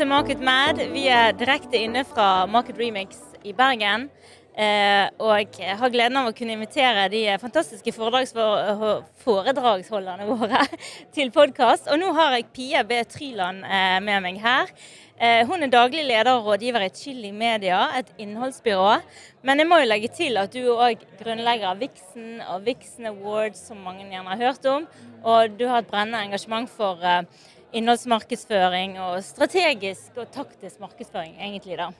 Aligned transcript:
Til 0.00 0.08
Market 0.08 0.40
Mad. 0.40 0.78
Vi 0.94 1.02
er 1.12 1.34
direkte 1.36 1.76
inne 1.76 2.06
fra 2.08 2.46
Market 2.48 2.78
Remix 2.80 3.18
i 3.44 3.52
Bergen. 3.52 4.08
og 5.20 5.20
og 5.20 5.60
har 5.60 5.92
gleden 5.92 6.16
av 6.16 6.24
å 6.30 6.32
kunne 6.32 6.56
invitere 6.56 7.12
de 7.12 7.36
fantastiske 7.38 7.92
foredragsholderne 7.92 10.24
våre 10.24 10.64
til 11.14 11.30
podkast. 11.30 11.86
Og 11.92 11.98
nå 12.00 12.12
har 12.16 12.32
jeg 12.32 12.48
Pia 12.54 12.82
B. 12.82 13.04
Tryland 13.04 13.64
eh, 13.64 14.00
med 14.00 14.22
meg 14.24 14.40
her. 14.40 14.66
Eh, 15.20 15.46
hun 15.46 15.62
er 15.62 15.68
daglig 15.68 16.04
leder 16.08 16.32
og 16.32 16.44
rådgiver 16.48 16.80
i 16.86 16.90
Chili 16.96 17.32
Media, 17.32 17.90
et 17.98 18.06
innholdsbyrå. 18.16 19.00
Men 19.44 19.58
jeg 19.60 19.68
må 19.68 19.78
jo 19.82 19.92
legge 19.92 20.08
til 20.16 20.36
at 20.40 20.52
du 20.56 20.64
òg 20.78 20.96
grunnlegger 21.20 21.76
Vixen 21.76 22.40
og 22.48 22.64
Vixen 22.64 23.06
Awards, 23.12 23.60
som 23.68 23.76
mange 23.84 24.08
gjerne 24.08 24.30
har 24.32 24.44
hørt 24.48 24.64
om. 24.64 24.88
Og 25.28 25.40
du 25.60 25.68
har 25.68 25.84
et 25.84 25.92
brennende 25.92 26.24
engasjement 26.24 26.72
for 26.72 26.96
innholdsmarkedsføring 27.76 28.96
og 29.02 29.20
strategisk 29.24 30.18
og 30.18 30.30
taktisk 30.34 30.80
markedsføring, 30.82 31.36
egentlig. 31.40 31.78
da. 31.78 31.90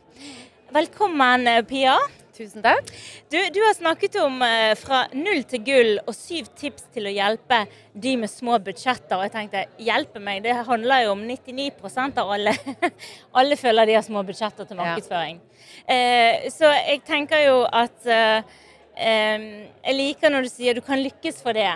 Velkommen, 0.70 1.48
Pia. 1.66 1.96
Tusen 2.40 2.62
takk. 2.64 2.88
Du, 3.28 3.36
du, 3.52 3.58
har 3.60 3.74
snakket 3.76 4.14
om 4.22 4.38
eh, 4.46 4.72
fra 4.78 5.02
null 5.12 5.42
til 5.50 5.60
gull 5.66 5.90
og 6.06 6.14
syv 6.16 6.46
tips 6.56 6.86
til 6.94 7.10
å 7.10 7.12
hjelpe 7.12 7.58
de 7.92 8.14
med 8.22 8.30
små 8.32 8.56
budsjetter. 8.64 9.18
Og 9.18 9.26
jeg 9.26 9.34
tenkte 9.34 9.66
hjelpe 9.82 10.22
meg, 10.24 10.40
det 10.46 10.54
handler 10.68 11.04
jo 11.04 11.16
om 11.16 11.26
99% 11.26 12.22
av 12.22 12.32
alle. 12.36 12.54
alle 13.42 13.58
føler 13.60 13.90
de 13.90 13.98
har 13.98 14.06
små 14.06 14.22
budsjetter 14.24 14.68
til 14.70 14.80
markedsføring. 14.80 15.42
Ja. 15.42 15.92
Eh, 15.96 16.48
så 16.54 16.70
jeg 16.78 17.04
tenker 17.08 17.44
jo 17.44 17.60
at 17.66 18.08
eh, 18.08 18.56
Jeg 19.00 19.94
liker 19.96 20.32
når 20.32 20.44
du 20.44 20.50
sier 20.52 20.76
du 20.76 20.84
kan 20.84 21.00
lykkes 21.00 21.42
for 21.44 21.56
det. 21.56 21.72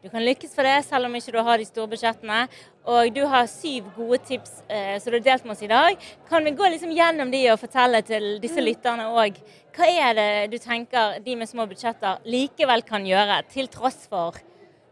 Du 0.00 0.08
kan 0.08 0.22
lykkes 0.24 0.54
for 0.54 0.64
det 0.64 0.78
selv 0.86 1.10
om 1.10 1.16
ikke 1.18 1.34
du 1.34 1.42
har 1.44 1.58
de 1.60 1.66
store 1.68 1.90
budsjettene. 1.92 2.44
Og 2.88 3.10
du 3.12 3.20
har 3.28 3.48
syv 3.50 3.90
gode 3.96 4.18
tips 4.24 4.62
eh, 4.68 4.96
som 5.02 5.12
du 5.12 5.18
har 5.18 5.24
delt 5.26 5.44
med 5.44 5.52
oss 5.52 5.64
i 5.64 5.68
dag. 5.68 6.06
Kan 6.30 6.46
vi 6.46 6.54
gå 6.56 6.68
liksom 6.72 6.94
gjennom 6.96 7.32
de 7.32 7.42
og 7.52 7.60
fortelle 7.60 8.00
til 8.06 8.30
disse 8.40 8.60
mm. 8.60 8.66
lytterne 8.66 9.10
òg 9.12 9.40
hva 9.76 9.86
er 9.86 10.16
det 10.16 10.30
du 10.52 10.56
tenker 10.58 11.20
de 11.24 11.36
med 11.38 11.48
små 11.48 11.66
budsjetter 11.70 12.24
likevel 12.26 12.82
kan 12.86 13.04
gjøre, 13.06 13.42
til 13.52 13.68
tross 13.70 14.02
for 14.10 14.40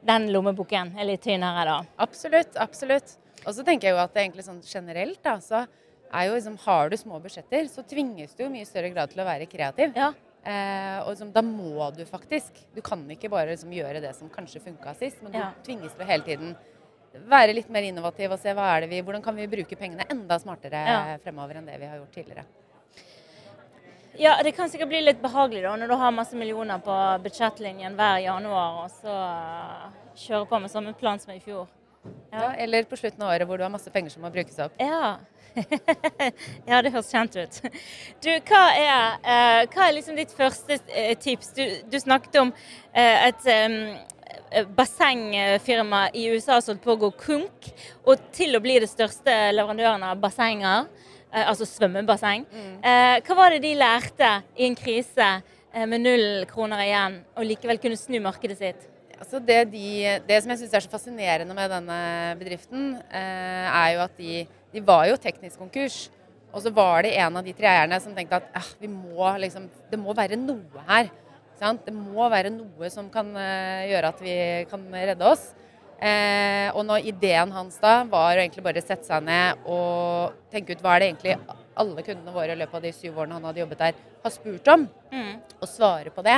den 0.06 0.28
lommeboken 0.32 0.94
er 0.96 1.08
litt 1.08 1.24
tynnere, 1.26 1.64
da? 1.66 1.78
Absolutt, 2.04 2.54
absolutt. 2.60 3.16
Og 3.44 3.52
så 3.56 3.64
tenker 3.66 3.88
jeg 3.88 3.96
jo 3.96 4.02
at 4.02 4.14
det 4.14 4.22
egentlig 4.22 4.46
sånn 4.46 4.62
generelt, 4.62 5.18
da, 5.24 5.38
så 5.42 5.64
er 6.08 6.28
jo 6.28 6.38
liksom 6.38 6.56
Har 6.62 6.88
du 6.88 6.96
små 6.96 7.18
budsjetter, 7.20 7.66
så 7.68 7.84
tvinges 7.84 8.32
du 8.36 8.46
jo 8.46 8.52
mye 8.52 8.68
større 8.68 8.92
grad 8.94 9.12
til 9.12 9.20
å 9.22 9.28
være 9.28 9.48
kreativ. 9.50 9.92
Ja. 9.96 10.12
Eh, 10.48 10.98
og 11.02 11.12
liksom, 11.12 11.32
da 11.34 11.42
må 11.44 11.90
du 11.96 12.04
faktisk. 12.08 12.62
Du 12.74 12.80
kan 12.84 13.02
ikke 13.12 13.30
bare 13.32 13.52
liksom, 13.52 13.72
gjøre 13.74 14.00
det 14.04 14.14
som 14.16 14.30
kanskje 14.32 14.62
funka 14.64 14.94
sist, 14.96 15.20
men 15.22 15.34
du 15.34 15.40
ja. 15.40 15.50
tvinges 15.66 15.92
til 15.92 16.06
å 16.06 16.08
hele 16.08 16.24
tiden 16.24 16.54
være 17.28 17.56
litt 17.56 17.68
mer 17.72 17.86
innovativ 17.88 18.32
og 18.34 18.40
se 18.40 18.52
hva 18.56 18.70
er 18.74 18.84
det 18.84 18.92
vi, 18.92 19.02
hvordan 19.04 19.24
kan 19.24 19.36
vi 19.36 19.48
bruke 19.50 19.76
pengene 19.78 20.06
enda 20.10 20.38
smartere 20.40 20.82
ja. 20.86 20.98
fremover 21.22 21.60
enn 21.60 21.68
det 21.68 21.78
vi 21.80 21.88
har 21.88 22.00
gjort 22.00 22.14
tidligere. 22.14 22.46
Ja, 24.18 24.42
det 24.42 24.52
kan 24.52 24.70
sikkert 24.70 24.90
bli 24.90 25.00
litt 25.04 25.20
behagelig 25.22 25.62
da, 25.62 25.76
når 25.78 25.92
du 25.92 25.94
har 26.00 26.14
masse 26.14 26.36
millioner 26.36 26.80
på 26.82 26.94
budsjettlinjen 27.22 27.94
hver 27.94 28.18
januar, 28.24 28.80
og 28.82 28.90
så 28.90 29.18
kjøre 30.18 30.48
på 30.50 30.58
med 30.64 30.72
samme 30.72 30.94
plan 30.98 31.20
som 31.22 31.30
i 31.36 31.38
fjor. 31.40 31.68
Ja. 32.32 32.40
ja. 32.40 32.48
Eller 32.64 32.88
på 32.88 32.96
slutten 32.98 33.22
av 33.22 33.30
året 33.30 33.46
hvor 33.46 33.60
du 33.60 33.62
har 33.62 33.70
masse 33.70 33.90
penger 33.94 34.10
som 34.10 34.24
må 34.26 34.32
brukes 34.34 34.58
opp. 34.64 34.74
Ja. 34.82 35.18
ja, 36.70 36.80
det 36.82 36.90
høres 36.94 37.12
kjent 37.12 37.38
ut. 37.38 37.60
Du, 38.24 38.30
hva 38.50 38.64
er, 38.74 39.16
uh, 39.22 39.62
hva 39.70 39.86
er 39.86 39.96
liksom 39.96 40.18
ditt 40.18 40.34
første 40.34 40.80
uh, 40.90 41.14
tips? 41.22 41.52
Du, 41.54 41.64
du, 41.86 41.98
snakket 42.02 42.40
om 42.42 42.52
et 42.98 43.46
bassengfirma 44.76 46.08
i 46.16 46.28
USA 46.32 46.58
som 46.60 46.74
holdt 46.74 46.84
på 46.84 46.94
å 46.94 47.00
gå 47.04 47.12
konk, 47.20 47.70
og 48.06 48.28
til 48.34 48.56
å 48.56 48.62
bli 48.64 48.78
det 48.82 48.90
største 48.90 49.36
leverandøren 49.54 50.04
av 50.08 50.20
bassenger, 50.22 50.88
altså 51.28 51.66
svømmebasseng. 51.68 52.46
Mm. 52.48 52.76
Hva 53.26 53.36
var 53.36 53.52
det 53.52 53.60
de 53.66 53.74
lærte 53.76 54.30
i 54.56 54.64
en 54.64 54.76
krise 54.78 55.26
med 55.84 56.00
null 56.00 56.46
kroner 56.48 56.86
igjen, 56.86 57.18
og 57.36 57.50
likevel 57.50 57.82
kunne 57.82 58.00
snu 58.00 58.16
markedet 58.24 58.56
sitt? 58.60 58.88
Altså 59.18 59.40
det, 59.42 59.58
de, 59.72 59.86
det, 60.28 60.36
som 60.42 60.52
jeg 60.52 60.60
syns 60.60 60.74
er 60.78 60.84
så 60.84 60.92
fascinerende 60.92 61.54
med 61.56 61.72
denne 61.72 61.98
bedriften, 62.38 62.92
eh, 63.10 63.66
er 63.66 63.94
jo 63.96 64.04
at 64.04 64.14
de, 64.18 64.44
de, 64.74 64.82
var 64.86 65.08
jo 65.10 65.18
teknisk 65.18 65.58
konkurs. 65.58 66.04
Og 66.54 66.62
så 66.64 66.70
var 66.72 67.02
det 67.04 67.16
en 67.18 67.36
av 67.36 67.44
de 67.44 67.54
tre 67.56 67.66
eierne 67.68 67.98
som 68.00 68.14
tenkte 68.16 68.38
at 68.38 68.52
eh, 68.56 68.68
vi 68.84 68.90
må 68.92 69.32
liksom, 69.42 69.66
det 69.90 69.98
må 70.00 70.14
være 70.16 70.38
noe 70.38 70.84
her. 70.86 71.10
Det 71.58 71.94
må 71.94 72.28
være 72.30 72.52
noe 72.54 72.90
som 72.92 73.08
kan 73.12 73.30
eh, 73.36 73.88
gjøre 73.92 74.12
at 74.12 74.20
vi 74.22 74.36
kan 74.70 74.84
redde 74.94 75.26
oss. 75.26 75.48
Eh, 75.98 76.68
og 76.78 76.84
når 76.86 77.08
ideen 77.10 77.50
hans 77.50 77.80
da 77.82 78.04
var 78.06 78.36
å 78.36 78.42
egentlig 78.44 78.62
bare 78.62 78.84
sette 78.84 79.08
seg 79.08 79.24
ned 79.26 79.64
og 79.66 80.36
tenke 80.52 80.76
ut 80.76 80.84
hva 80.84 80.94
er 80.94 81.02
det 81.02 81.08
egentlig 81.08 81.34
alle 81.78 82.04
kundene 82.06 82.34
våre 82.34 82.54
i 82.54 82.60
løpet 82.60 82.78
av 82.78 82.86
de 82.86 82.92
syv 82.94 83.18
årene 83.18 83.38
han 83.38 83.48
hadde 83.48 83.62
jobbet 83.64 83.82
der, 83.82 83.98
har 84.22 84.34
spurt 84.34 84.70
om, 84.70 84.86
mm. 85.10 85.34
og 85.58 85.68
svare 85.70 86.12
på 86.14 86.22
det 86.26 86.36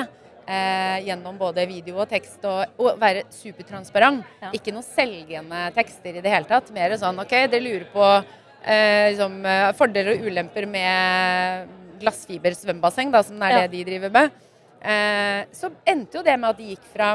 eh, 0.51 1.07
gjennom 1.07 1.39
både 1.41 1.65
video 1.69 2.01
og 2.01 2.09
tekst, 2.11 2.41
og, 2.49 2.77
og 2.81 3.01
være 3.01 3.27
supertransparent. 3.35 4.27
Ja. 4.43 4.53
Ikke 4.57 4.75
noe 4.75 4.87
selgende 4.87 5.67
tekster 5.77 6.17
i 6.17 6.25
det 6.25 6.33
hele 6.33 6.49
tatt. 6.49 6.73
Mer 6.75 6.97
sånn 7.01 7.21
OK, 7.23 7.35
dere 7.47 7.65
lurer 7.65 7.89
på 7.93 8.07
eh, 8.11 9.11
liksom, 9.13 9.41
eh, 9.45 9.71
fordeler 9.79 10.17
og 10.17 10.29
ulemper 10.31 10.69
med 10.71 11.77
glassfiber 12.01 12.57
svømmebasseng, 12.57 13.13
da, 13.13 13.25
som 13.27 13.41
er 13.45 13.57
ja. 13.57 13.65
det 13.65 13.75
de 13.77 13.85
driver 13.93 14.15
med. 14.17 14.39
Eh, 14.81 15.45
så 15.53 15.71
endte 15.85 16.19
jo 16.19 16.25
det 16.25 16.37
med 16.41 16.51
at 16.51 16.61
de 16.61 16.73
gikk 16.73 16.85
fra 16.93 17.15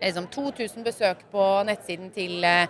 liksom, 0.00 0.26
2000 0.32 0.86
besøk 0.86 1.24
på 1.32 1.44
nettsiden 1.68 2.10
til 2.14 2.44
eh, 2.44 2.68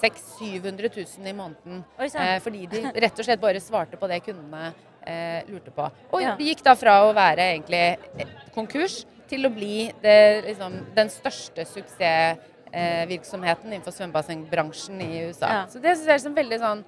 000-700 0.00 0.88
000 1.18 1.28
i 1.28 1.32
måneden. 1.36 1.84
Eh, 2.00 2.38
fordi 2.40 2.66
de 2.70 2.80
rett 3.04 3.18
og 3.18 3.24
slett 3.26 3.42
bare 3.42 3.60
svarte 3.60 3.96
på 4.00 4.08
det 4.10 4.20
kundene 4.24 4.72
eh, 5.04 5.44
lurte 5.50 5.70
på. 5.74 5.90
Og 6.12 6.22
ja. 6.22 6.36
det 6.38 6.44
gikk 6.50 6.62
da 6.66 6.74
fra 6.78 6.94
å 7.06 7.12
være 7.16 7.42
egentlig 7.54 7.98
eh, 8.16 8.28
konkurs 8.54 8.94
til 9.30 9.46
å 9.46 9.50
bli 9.54 9.92
det, 10.02 10.42
liksom, 10.48 10.72
den 10.96 11.08
største 11.12 11.64
suksessvirksomheten 11.68 13.68
eh, 13.68 13.74
innenfor 13.76 13.92
svømmebassengbransjen 13.94 14.96
i 15.04 15.10
USA. 15.28 15.48
Ja. 15.52 15.62
Så 15.70 15.76
det 15.78 15.90
synes 15.96 16.08
jeg 16.08 16.16
er 16.16 16.24
sånn 16.24 16.40
veldig 16.40 16.58
sånn 16.62 16.82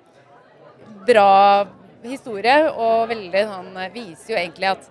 bra 1.07 1.33
historie, 2.03 2.57
og 2.73 3.09
veldig 3.13 3.43
sånn 3.47 3.71
viser 3.95 4.29
jo 4.35 4.39
egentlig 4.41 4.69
at 4.73 4.83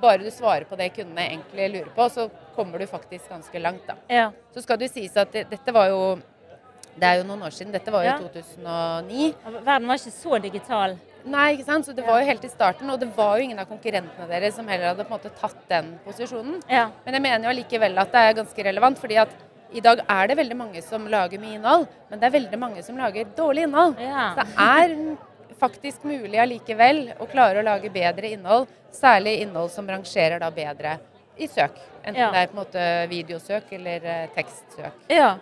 bare 0.00 0.22
du 0.22 0.30
svarer 0.30 0.66
på 0.68 0.78
det 0.78 0.92
kundene 0.96 1.26
egentlig 1.30 1.68
lurer 1.72 1.90
på, 1.96 2.08
så 2.12 2.28
kommer 2.56 2.78
du 2.78 2.86
faktisk 2.90 3.28
ganske 3.32 3.60
langt, 3.62 3.84
da. 3.88 3.98
Ja. 4.12 4.30
Så 4.54 4.64
skal 4.64 4.80
det 4.80 4.90
sies 4.92 5.16
at 5.16 5.32
det, 5.32 5.46
dette 5.50 5.74
var 5.74 5.92
jo 5.92 6.16
Det 6.96 7.04
er 7.04 7.18
jo 7.18 7.26
noen 7.28 7.42
år 7.44 7.52
siden. 7.52 7.74
Dette 7.74 7.92
var 7.92 8.06
jo 8.06 8.08
ja. 8.08 8.16
2009. 8.16 9.26
Verden 9.66 9.88
var 9.90 9.98
ikke 10.00 10.14
så 10.16 10.38
digital 10.40 10.94
Nei, 11.26 11.56
ikke 11.56 11.66
sant. 11.66 11.86
Så 11.88 11.94
det 11.94 12.04
var 12.06 12.20
jo 12.22 12.28
helt 12.28 12.44
i 12.46 12.50
starten, 12.50 12.90
og 12.92 13.00
det 13.02 13.08
var 13.16 13.36
jo 13.36 13.46
ingen 13.48 13.58
av 13.58 13.66
konkurrentene 13.68 14.28
deres 14.30 14.54
som 14.56 14.68
heller 14.70 14.92
hadde 14.92 15.04
på 15.04 15.10
en 15.10 15.18
måte 15.18 15.32
tatt 15.40 15.58
den 15.70 15.90
posisjonen. 16.04 16.60
Ja. 16.70 16.86
Men 17.04 17.18
jeg 17.18 17.24
mener 17.24 17.48
jo 17.48 17.52
allikevel 17.52 17.98
at 17.98 18.12
det 18.14 18.22
er 18.22 18.36
ganske 18.40 18.66
relevant, 18.68 19.00
fordi 19.02 19.18
at 19.24 19.34
i 19.74 19.82
dag 19.82 20.02
er 20.06 20.28
det 20.30 20.36
veldig 20.38 20.56
mange 20.56 20.82
som 20.86 21.08
lager 21.10 21.42
mye 21.42 21.58
innhold, 21.58 21.88
men 22.10 22.20
det 22.20 22.28
er 22.28 22.36
veldig 22.36 22.60
mange 22.62 22.84
som 22.86 22.98
lager 23.00 23.26
dårlig 23.36 23.66
innhold. 23.66 23.96
Ja. 24.00 24.28
Så 24.36 24.44
det 24.46 24.68
er 24.68 24.94
faktisk 25.60 26.04
mulig 26.08 26.38
allikevel 26.42 27.02
å 27.20 27.28
klare 27.30 27.60
å 27.60 27.66
lage 27.66 27.90
bedre 27.92 28.32
innhold, 28.36 28.70
særlig 28.94 29.40
innhold 29.44 29.72
som 29.74 29.88
rangerer 29.88 30.40
da 30.42 30.50
bedre 30.54 30.98
i 31.36 31.48
søk. 31.48 31.76
Enten 32.02 32.22
ja. 32.22 32.30
det 32.32 32.42
er 32.44 32.48
på 32.50 32.56
en 32.56 32.62
måte 32.62 32.86
videosøk 33.10 33.72
eller 33.76 34.08
eh, 34.08 34.24
tekstsøk. 34.36 35.06
Ja. 35.12 35.36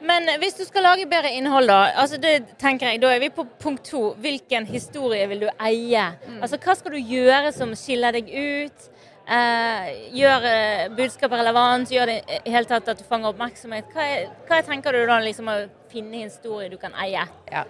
Men 0.00 0.30
hvis 0.40 0.56
du 0.56 0.62
skal 0.64 0.86
lage 0.88 1.04
bedre 1.08 1.32
innhold, 1.36 1.68
da. 1.68 1.90
altså 2.00 2.16
det 2.16 2.56
tenker 2.58 2.88
jeg, 2.88 3.02
Da 3.02 3.10
er 3.12 3.20
vi 3.20 3.28
på 3.34 3.44
punkt 3.60 3.84
to. 3.90 4.14
Hvilken 4.16 4.66
historie 4.66 5.26
vil 5.28 5.44
du 5.44 5.50
eie? 5.60 6.06
Mm. 6.26 6.40
Altså 6.40 6.56
Hva 6.56 6.76
skal 6.78 6.96
du 6.96 7.12
gjøre 7.12 7.52
som 7.52 7.74
skiller 7.76 8.16
deg 8.16 8.30
ut? 8.32 8.88
Eh, 9.30 9.90
gjør 10.16 10.46
eh, 10.48 10.86
budskapet 10.96 11.42
relevant? 11.42 11.92
Gjør 11.92 12.10
det 12.10 12.40
i 12.40 12.54
hele 12.54 12.66
tatt 12.66 12.88
at 12.88 12.98
du 12.98 13.04
fanger 13.06 13.30
oppmerksomhet? 13.34 13.92
Hva, 13.92 14.06
er, 14.08 14.32
hva 14.48 14.62
tenker 14.66 14.96
du 14.96 15.04
da 15.06 15.20
liksom 15.22 15.52
å 15.52 15.58
finne 15.92 16.24
historie 16.24 16.72
du 16.72 16.78
kan 16.80 16.96
eie? 17.04 17.28
Ja. 17.52 17.66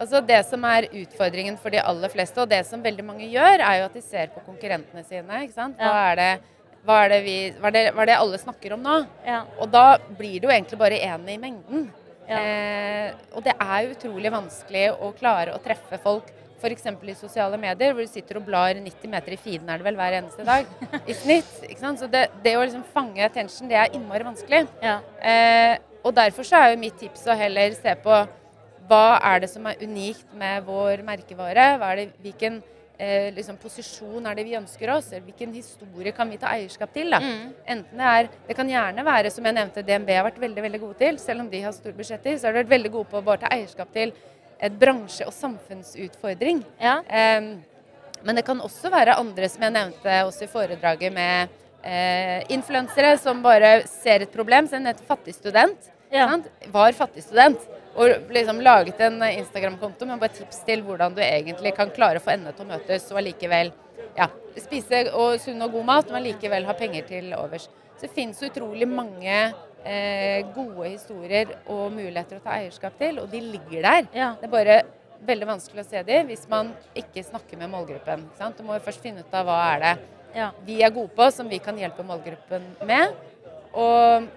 Altså 0.00 0.22
Det 0.24 0.38
som 0.48 0.64
er 0.64 0.88
utfordringen 1.02 1.58
for 1.60 1.74
de 1.74 1.82
aller 1.82 2.12
fleste, 2.12 2.40
og 2.40 2.48
det 2.48 2.62
som 2.68 2.80
veldig 2.82 3.04
mange 3.04 3.28
gjør, 3.28 3.60
er 3.60 3.82
jo 3.82 3.90
at 3.90 3.98
de 3.98 4.02
ser 4.04 4.32
på 4.32 4.40
konkurrentene 4.46 5.04
sine. 5.04 5.44
ikke 5.44 5.56
sant? 5.58 5.76
Hva 5.76 6.10
er 6.10 6.18
det 6.20 6.32
hva 6.80 7.02
er 7.04 7.10
det, 7.12 7.20
vi, 7.26 7.36
hva 7.60 7.68
er 7.68 7.74
det, 7.76 7.80
hva 7.92 8.04
er 8.06 8.08
det 8.08 8.16
alle 8.16 8.38
snakker 8.40 8.72
om 8.72 8.84
nå? 8.84 8.94
Ja. 9.26 9.42
Og 9.60 9.68
da 9.68 9.98
blir 10.16 10.38
det 10.40 10.48
jo 10.48 10.52
egentlig 10.54 10.78
bare 10.80 11.00
én 11.04 11.26
i 11.28 11.36
mengden. 11.40 11.90
Ja. 12.24 12.38
Eh, 12.40 13.18
og 13.34 13.44
det 13.44 13.52
er 13.52 13.90
utrolig 13.90 14.32
vanskelig 14.32 14.86
å 14.96 15.10
klare 15.18 15.52
å 15.52 15.60
treffe 15.60 15.98
folk 16.00 16.30
f.eks. 16.60 16.86
i 16.86 17.14
sosiale 17.16 17.56
medier, 17.60 17.94
hvor 17.96 18.04
du 18.04 18.10
sitter 18.10 18.40
og 18.40 18.46
blar 18.48 18.76
90 18.76 19.12
meter 19.12 19.34
i 19.34 19.38
feeden 19.40 19.68
er 19.72 19.80
det 19.80 19.86
vel 19.86 19.96
hver 19.96 20.16
eneste 20.18 20.44
dag 20.44 20.68
i 21.08 21.16
snitt. 21.16 21.52
ikke 21.68 21.80
sant? 21.80 22.00
Så 22.00 22.08
det, 22.12 22.26
det 22.44 22.56
å 22.56 22.64
liksom 22.64 22.84
fange 22.94 23.24
attention, 23.24 23.68
det 23.70 23.78
er 23.80 23.96
innmari 23.96 24.28
vanskelig. 24.28 24.66
Ja. 24.84 24.98
Eh, 25.20 25.76
og 26.04 26.14
derfor 26.16 26.46
så 26.48 26.60
er 26.60 26.72
jo 26.72 26.80
mitt 26.80 26.96
tips 27.00 27.26
å 27.28 27.36
heller 27.36 27.76
se 27.76 27.96
på 28.04 28.22
hva 28.90 29.20
er 29.22 29.44
det 29.44 29.50
som 29.52 29.66
er 29.70 29.80
unikt 29.84 30.34
med 30.38 30.66
vår 30.66 31.04
merkevare? 31.06 31.76
Hva 31.78 31.92
er 31.92 32.00
det, 32.00 32.06
hvilken 32.24 32.58
eh, 32.98 33.28
liksom, 33.36 33.58
posisjon 33.62 34.26
er 34.26 34.38
det 34.38 34.46
vi 34.48 34.56
ønsker 34.58 34.90
oss? 34.96 35.12
Eller 35.12 35.28
hvilken 35.28 35.54
historie 35.54 36.12
kan 36.16 36.30
vi 36.30 36.40
ta 36.40 36.50
eierskap 36.56 36.92
til? 36.94 37.12
da? 37.14 37.20
Mm. 37.22 37.54
Enten 37.76 38.02
det 38.02 38.10
er 38.16 38.28
Det 38.48 38.56
kan 38.58 38.68
gjerne 38.68 39.06
være, 39.06 39.30
som 39.30 39.46
jeg 39.46 39.58
nevnte, 39.60 39.86
DNB 39.86 40.10
har 40.16 40.26
vært 40.26 40.42
veldig 40.42 40.66
veldig 40.66 40.82
gode 40.82 40.98
til. 41.04 41.22
Selv 41.22 41.44
om 41.44 41.50
de 41.52 41.62
har 41.62 41.76
store 41.76 41.96
budsjetter, 41.96 42.36
så 42.36 42.48
har 42.48 42.56
de 42.56 42.62
vært 42.64 42.74
veldig 42.74 42.92
gode 42.96 43.10
på 43.12 43.20
å 43.20 43.26
bare 43.30 43.44
ta 43.44 43.52
eierskap 43.54 43.92
til 43.94 44.12
et 44.60 44.72
bransje- 44.80 45.26
og 45.26 45.32
samfunnsutfordring. 45.32 46.64
Ja. 46.80 46.98
Em, 47.08 47.62
men 48.22 48.36
det 48.36 48.44
kan 48.44 48.60
også 48.60 48.90
være 48.92 49.16
andre, 49.16 49.48
som 49.48 49.62
jeg 49.64 49.72
nevnte 49.72 50.18
også 50.26 50.44
i 50.44 50.50
foredraget, 50.52 51.12
med 51.12 51.48
eh, 51.82 52.42
influensere 52.52 53.14
som 53.18 53.40
bare 53.42 53.86
ser 53.88 54.26
et 54.26 54.34
problem. 54.34 54.68
Så 54.68 54.76
en 54.76 54.90
heter 54.90 55.06
Fattig 55.08 55.34
student. 55.38 55.88
Ja. 56.10 56.26
Var 56.72 56.96
fattig 56.98 57.22
student. 57.24 57.62
Og 57.98 58.30
liksom 58.30 58.60
laget 58.62 59.00
en 59.02 59.22
Instagram-konto 59.26 60.06
med 60.06 60.20
bare 60.22 60.34
tips 60.36 60.60
til 60.66 60.82
hvordan 60.86 61.14
du 61.16 61.22
egentlig 61.24 61.72
kan 61.76 61.90
klare 61.90 62.20
å 62.20 62.24
få 62.24 62.36
endene 62.36 62.54
til 62.54 62.66
å 62.66 62.70
møtes 62.70 63.08
og 63.10 63.18
allikevel 63.18 63.72
ja, 64.16 64.28
spise 64.58 65.02
og 65.18 65.40
sunn 65.42 65.62
og 65.66 65.74
god 65.74 65.88
mat, 65.88 66.06
men 66.10 66.20
allikevel 66.20 66.68
ha 66.68 66.76
penger 66.78 67.08
til 67.08 67.34
overs. 67.38 67.66
Så 67.96 68.06
det 68.06 68.14
finnes 68.14 68.40
utrolig 68.46 68.86
mange 68.88 69.34
eh, 69.84 70.46
gode 70.54 70.86
historier 70.88 71.50
og 71.66 71.90
muligheter 71.92 72.38
å 72.38 72.44
ta 72.46 72.56
eierskap 72.60 72.96
til, 73.00 73.20
og 73.22 73.28
de 73.32 73.42
ligger 73.44 73.84
der. 73.84 74.08
Ja. 74.16 74.30
Det 74.40 74.48
er 74.48 74.54
bare 74.54 74.78
veldig 75.26 75.50
vanskelig 75.50 75.82
å 75.84 75.88
se 75.90 76.02
dem 76.06 76.30
hvis 76.30 76.46
man 76.48 76.70
ikke 76.96 77.26
snakker 77.26 77.58
med 77.60 77.74
målgruppen. 77.74 78.22
Sant? 78.38 78.56
Du 78.56 78.64
må 78.64 78.78
jo 78.78 78.86
først 78.86 79.02
finne 79.04 79.26
ut 79.26 79.36
av 79.36 79.50
hva 79.50 79.58
er 79.74 79.84
det 79.84 79.94
Ja. 80.38 80.52
vi 80.64 80.80
er 80.82 80.94
gode 80.94 81.10
på, 81.16 81.26
som 81.34 81.48
vi 81.50 81.58
kan 81.58 81.76
hjelpe 81.76 82.06
målgruppen 82.06 82.62
med. 82.86 83.18
Og 83.74 84.30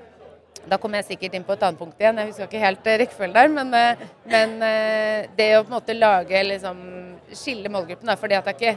da 0.70 0.78
kommer 0.78 1.02
jeg 1.02 1.12
sikkert 1.14 1.36
inn 1.38 1.44
på 1.48 1.54
et 1.58 1.64
annet 1.68 1.80
punkt 1.80 2.00
igjen, 2.00 2.18
jeg 2.22 2.32
husker 2.32 2.48
ikke 2.48 2.64
helt 2.64 2.88
eh, 2.88 2.98
rekkefølgen 3.04 3.36
der. 3.36 3.52
Men, 3.52 3.74
eh, 3.74 4.08
men 4.32 4.56
eh, 4.64 5.28
det 5.38 5.50
å 5.58 5.64
på 5.64 5.72
en 5.74 5.78
måte 5.78 5.96
lage 5.98 6.44
liksom, 6.48 6.82
skille 7.36 7.72
målgruppen, 7.74 8.10
at 8.14 8.22
det 8.22 8.40
er 8.40 8.52
ikke 8.56 8.76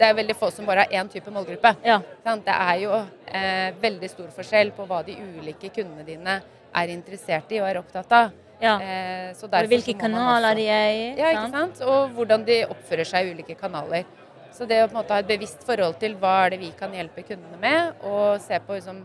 det 0.00 0.08
er 0.08 0.14
veldig 0.16 0.36
få 0.38 0.48
som 0.54 0.64
bare 0.64 0.86
har 0.86 0.94
én 0.96 1.08
type 1.12 1.28
målgruppe. 1.32 1.74
Ja. 1.84 1.98
Sant? 2.24 2.46
Det 2.46 2.54
er 2.54 2.76
jo 2.80 2.94
eh, 3.28 3.74
veldig 3.82 4.08
stor 4.08 4.30
forskjell 4.32 4.70
på 4.72 4.86
hva 4.88 5.02
de 5.04 5.12
ulike 5.20 5.68
kundene 5.74 6.06
dine 6.06 6.38
er 6.80 6.92
interessert 6.94 7.52
i 7.52 7.60
og 7.60 7.68
er 7.68 7.80
opptatt 7.82 8.14
av. 8.16 8.30
ja. 8.62 8.78
Eh, 8.80 9.66
hvilke 9.68 9.98
kanaler 10.00 10.54
også- 10.54 10.56
de 10.56 10.66
er 10.68 10.88
i. 10.94 11.04
ja, 11.18 11.34
ikke 11.34 11.50
sant? 11.52 11.82
Og 11.82 12.10
hvordan 12.16 12.44
de 12.46 12.64
oppfører 12.64 13.04
seg 13.06 13.26
i 13.26 13.34
ulike 13.34 13.58
kanaler. 13.60 14.04
Så 14.52 14.66
det 14.66 14.80
å 14.82 14.88
på 14.88 14.96
en 14.96 15.02
måte 15.02 15.12
ha 15.12 15.18
et 15.18 15.28
bevisst 15.28 15.62
forhold 15.64 15.98
til 16.00 16.16
hva 16.16 16.46
er 16.46 16.50
det 16.50 16.60
vi 16.60 16.70
kan 16.78 16.92
hjelpe 16.92 17.22
kundene 17.22 17.60
med, 17.60 17.92
og 18.02 18.40
se 18.40 18.58
på 18.58 18.72
liksom, 18.78 19.04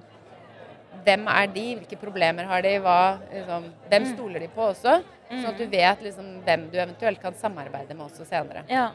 hvem 1.05 1.27
er 1.31 1.49
de, 1.53 1.65
hvilke 1.79 1.97
problemer 2.01 2.47
har 2.49 2.63
de, 2.65 2.75
hva, 2.83 2.99
liksom, 3.31 3.67
hvem 3.91 4.07
stoler 4.13 4.45
de 4.45 4.49
på 4.53 4.69
også. 4.71 4.99
Sånn 5.29 5.49
at 5.49 5.59
du 5.59 5.65
vet 5.69 6.05
liksom, 6.05 6.29
hvem 6.45 6.67
du 6.71 6.77
eventuelt 6.77 7.21
kan 7.21 7.35
samarbeide 7.37 7.95
med 7.95 8.05
også 8.07 8.27
senere. 8.27 8.65
Ja. 8.69 8.89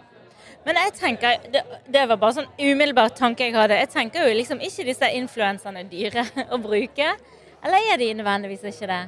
Men 0.66 0.76
jeg 0.76 0.92
tenker, 0.98 1.46
det, 1.52 1.62
det 1.88 2.04
var 2.10 2.18
bare 2.20 2.36
sånn 2.40 2.50
umiddelbar 2.58 3.14
tanke 3.16 3.46
jeg 3.46 3.56
hadde. 3.56 3.78
Jeg 3.80 3.92
tenker 3.94 4.26
jo 4.26 4.36
liksom 4.36 4.60
ikke 4.64 4.86
disse 4.90 5.10
influenserne 5.16 5.86
dyre 5.90 6.26
å 6.54 6.60
bruke. 6.60 7.14
Eller 7.60 7.92
er 7.92 8.00
de 8.00 8.12
nødvendigvis 8.18 8.66
ikke 8.70 8.90
det? 8.90 9.02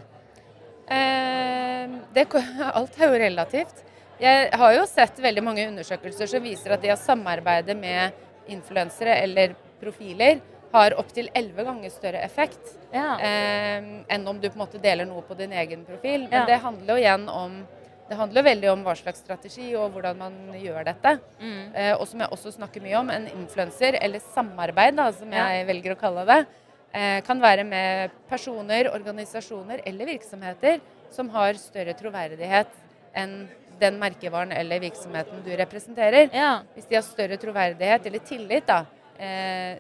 Eh, 0.93 1.97
det, 2.17 2.27
alt 2.79 2.99
er 2.99 3.11
jo 3.11 3.23
relativt. 3.27 3.83
Jeg 4.23 4.51
har 4.55 4.75
jo 4.77 4.87
sett 4.87 5.19
veldig 5.19 5.43
mange 5.45 5.67
undersøkelser 5.67 6.31
som 6.31 6.45
viser 6.45 6.75
at 6.75 6.83
det 6.85 6.93
å 6.95 7.01
samarbeide 7.01 7.75
med 7.75 8.51
influensere 8.53 9.17
eller 9.23 9.57
profiler 9.83 10.41
har 10.73 10.95
opptil 10.99 11.29
elleve 11.35 11.65
ganger 11.65 11.91
større 11.91 12.23
effekt 12.25 12.77
Ja. 12.93 13.17
eh, 13.21 13.83
enn 14.09 14.27
om 14.29 14.41
du 14.41 14.49
på 14.49 14.57
en 14.59 14.67
måte 14.67 14.81
deler 14.83 15.05
noe 15.07 15.23
på 15.23 15.37
din 15.37 15.53
egen 15.53 15.85
profil. 15.85 16.29
Men 16.31 16.41
Ja. 16.41 16.47
det 16.47 16.61
handler 16.63 16.95
jo 16.97 17.03
igjen 17.03 17.29
om 17.29 17.67
det 18.09 18.17
handler 18.19 18.43
veldig 18.43 18.69
om 18.73 18.83
hva 18.85 18.93
slags 18.95 19.21
strategi 19.23 19.75
og 19.75 19.93
hvordan 19.95 20.19
man 20.19 20.33
gjør 20.61 20.85
dette. 20.85 21.19
Mm. 21.41 21.75
Eh, 21.75 21.93
og 21.97 22.07
som 22.07 22.21
jeg 22.21 22.29
også 22.29 22.53
snakker 22.53 22.83
mye 22.83 22.99
om, 22.99 23.09
en 23.11 23.27
influenser, 23.29 23.97
eller 24.03 24.19
samarbeid, 24.21 24.97
da, 24.97 25.11
som 25.13 25.33
Ja. 25.33 25.47
jeg 25.49 25.67
velger 25.67 25.95
å 25.95 25.99
kalle 25.99 26.27
det, 26.27 26.47
eh, 26.93 27.21
kan 27.23 27.41
være 27.41 27.65
med 27.65 28.11
personer, 28.29 28.91
organisasjoner 28.93 29.81
eller 29.87 30.05
virksomheter 30.07 30.81
som 31.11 31.29
har 31.31 31.55
større 31.55 31.95
troverdighet 31.95 32.67
enn 33.15 33.49
den 33.81 33.99
merkevaren 33.99 34.53
eller 34.53 34.81
virksomheten 34.81 35.43
du 35.45 35.51
representerer. 35.57 36.29
Ja. 36.35 36.61
Hvis 36.77 36.89
de 36.89 36.95
har 36.97 37.03
større 37.03 37.39
troverdighet 37.39 38.05
eller 38.07 38.19
tillit 38.19 38.67
da, 38.67 38.85
eh, 39.19 39.77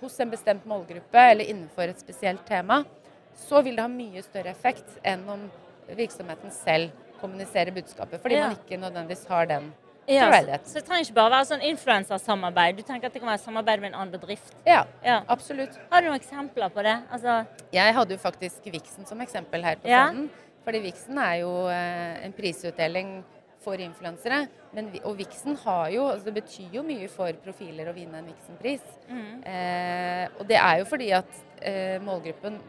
hos 0.00 0.18
en 0.20 0.30
bestemt 0.30 0.66
målgruppe 0.66 1.18
eller 1.30 1.44
innenfor 1.44 1.88
et 1.88 2.00
spesielt 2.00 2.44
tema, 2.46 2.84
så 3.36 3.62
vil 3.64 3.76
det 3.76 3.82
ha 3.82 3.88
mye 3.88 4.22
større 4.22 4.50
effekt 4.50 4.98
enn 5.04 5.24
om 5.28 5.50
virksomheten 5.88 6.50
selv 6.54 6.90
kommuniserer 7.20 7.72
budskapet, 7.72 8.20
fordi 8.22 8.34
Ja. 8.36 8.48
man 8.48 8.56
ikke 8.56 8.76
nødvendigvis 8.80 9.26
har 9.28 9.46
den 9.46 9.72
ja 10.06 10.30
så, 10.30 10.58
så 10.64 10.74
det 10.74 10.84
trenger 10.84 11.04
ikke 11.04 11.14
bare 11.14 11.30
være 11.30 11.46
sånn 11.48 11.62
influensersamarbeid. 11.64 12.76
Du 12.76 12.82
tenker 12.82 13.06
at 13.06 13.12
det 13.14 13.22
kan 13.22 13.28
være 13.30 13.38
samarbeid 13.40 13.80
med 13.80 13.88
en 13.94 13.94
annen 13.94 14.12
bedrift. 14.12 14.52
Ja, 14.66 14.84
Ja. 15.02 15.22
absolutt. 15.28 15.78
Har 15.90 16.02
du 16.02 16.08
noen 16.08 16.20
eksempler 16.20 16.68
på 16.70 16.82
det? 16.82 17.02
Altså, 17.10 17.46
Jeg 17.72 17.94
hadde 17.94 18.10
jo 18.12 18.18
faktisk 18.18 18.64
Vixen 18.70 19.06
som 19.06 19.18
eksempel 19.20 19.62
her 19.64 19.76
på 19.76 19.88
Ja. 19.88 20.10
Fordi 20.64 20.78
Vixen 20.82 21.18
er 21.18 21.34
jo 21.40 21.68
eh, 21.68 22.24
en 22.24 22.32
prisutdeling 22.32 23.24
for 23.64 23.80
influensere. 23.80 24.44
Men, 24.74 24.90
og 25.04 25.16
Vixen 25.18 25.56
har 25.64 25.88
jo 25.94 26.04
altså 26.10 26.28
Det 26.28 26.34
betyr 26.42 26.76
jo 26.78 26.82
mye 26.86 27.08
for 27.12 27.32
profiler 27.44 27.88
å 27.90 27.96
vinne 27.96 28.20
en 28.20 28.28
Vixen-pris. 28.30 28.84
mm. 29.08 29.42
Eh, 29.46 30.28
og 30.38 30.46
det 30.48 30.56
er 30.60 30.78
jo 30.82 30.84
fordi 30.90 31.10
at 31.16 31.42
eh, 31.62 31.98
målgruppen, 32.04 32.60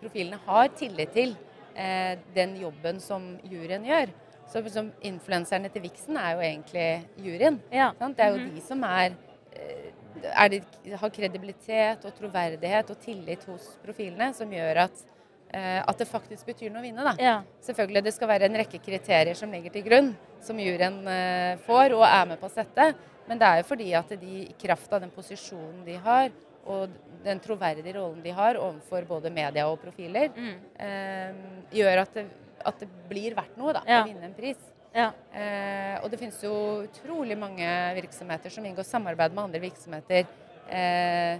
profilene, 0.00 0.38
har 0.46 0.68
tillit 0.78 1.12
til 1.14 1.36
eh, 1.76 2.16
den 2.34 2.56
jobben 2.60 3.00
som 3.00 3.32
juryen 3.44 3.84
gjør. 3.86 4.12
Så 4.50 4.62
liksom, 4.64 4.90
influenserne 5.06 5.68
til 5.70 5.82
Vixen 5.84 6.16
er 6.18 6.32
jo 6.34 6.40
egentlig 6.42 6.86
juryen. 7.22 7.60
Ja. 7.72 7.92
Sant? 7.98 8.16
Det 8.16 8.24
er 8.26 8.32
jo 8.34 8.40
Mhm. 8.40 8.54
de 8.54 8.60
som 8.66 8.82
er, 8.84 9.12
eh, 9.52 9.92
er 10.34 10.48
de, 10.48 10.62
har 10.96 11.08
kredibilitet 11.10 12.04
og 12.04 12.14
troverdighet 12.18 12.90
og 12.90 12.98
tillit 13.00 13.44
hos 13.46 13.76
profilene, 13.84 14.32
som 14.34 14.50
gjør 14.50 14.76
at, 14.88 15.04
at 15.52 15.98
det 15.98 16.06
faktisk 16.08 16.46
betyr 16.46 16.70
noe 16.70 16.80
å 16.80 16.86
vinne. 16.86 17.02
Da. 17.04 17.14
Ja. 17.18 17.42
Selvfølgelig 17.66 18.04
det 18.06 18.12
skal 18.14 18.28
være 18.28 18.46
en 18.46 18.54
rekke 18.60 18.78
kriterier 18.84 19.34
som 19.34 19.50
ligger 19.50 19.72
til 19.74 19.82
grunn, 19.82 20.12
som 20.40 20.56
juryen 20.62 21.00
eh, 21.10 21.56
får 21.66 21.94
og 21.96 22.04
er 22.06 22.26
med 22.30 22.40
på 22.40 22.46
å 22.46 22.52
sette. 22.54 22.90
Men 23.26 23.38
det 23.38 23.46
er 23.48 23.56
jo 23.62 23.66
fordi 23.68 23.88
at 23.98 24.08
de 24.20 24.36
i 24.44 24.54
kraft 24.58 24.92
av 24.92 25.00
den 25.04 25.10
posisjonen 25.14 25.84
de 25.86 25.96
har, 26.02 26.30
og 26.66 26.90
den 27.24 27.38
troverdige 27.40 27.94
rollen 27.96 28.22
de 28.22 28.30
har 28.36 28.54
overfor 28.60 29.04
både 29.08 29.30
media 29.32 29.66
og 29.68 29.78
profiler, 29.82 30.30
Mm. 30.36 30.56
eh, 30.78 31.32
gjør 31.72 32.02
at 32.02 32.14
det, 32.14 32.26
at 32.66 32.78
det 32.80 32.88
blir 33.08 33.34
verdt 33.34 33.56
noe 33.56 33.72
da, 33.72 33.82
Ja. 33.86 34.02
å 34.02 34.06
vinne 34.06 34.24
en 34.24 34.34
pris. 34.34 34.56
Ja. 34.94 35.12
Eh, 35.32 35.98
og 36.02 36.10
det 36.10 36.18
finnes 36.18 36.40
jo 36.42 36.82
utrolig 36.86 37.36
mange 37.38 37.66
virksomheter 37.94 38.50
som 38.50 38.64
inngår 38.64 38.84
samarbeid 38.84 39.32
med 39.32 39.44
andre 39.44 39.60
virksomheter 39.60 40.26
eh, 40.68 41.38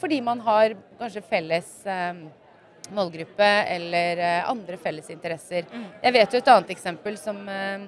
fordi 0.00 0.20
man 0.22 0.38
har 0.40 0.74
kanskje 0.98 1.22
felles 1.24 1.86
eh, 1.86 2.14
målgruppe 2.94 3.48
eller 3.74 4.18
eh, 4.18 4.50
andre 4.50 4.76
felles 4.80 5.10
interesser. 5.10 5.66
Mm. 5.72 5.86
Jeg 6.02 6.16
vet 6.16 6.34
jo 6.34 6.40
et 6.40 6.50
annet 6.54 6.72
eksempel 6.74 7.16
som, 7.20 7.38
eh, 7.48 7.86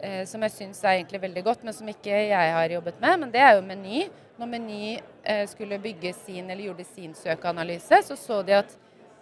eh, 0.00 0.22
som 0.28 0.42
jeg 0.46 0.54
syns 0.54 0.82
er 0.84 0.98
egentlig 0.98 1.20
veldig 1.26 1.44
godt, 1.44 1.66
men 1.66 1.76
som 1.76 1.88
ikke 1.90 2.22
jeg 2.30 2.54
har 2.56 2.74
jobbet 2.76 3.00
med. 3.00 3.20
Men 3.20 3.34
det 3.34 3.42
er 3.42 3.54
jo 3.56 3.66
Meny. 3.66 4.06
Når 4.36 4.50
Meny 4.52 4.98
skulle 5.48 5.78
bygge 5.80 6.12
sin, 6.12 6.50
eller 6.50 6.68
gjorde 6.68 6.84
sin 6.84 7.14
søkeanalyse, 7.16 8.02
så 8.04 8.16
så 8.20 8.42
de 8.44 8.52
at 8.58 8.74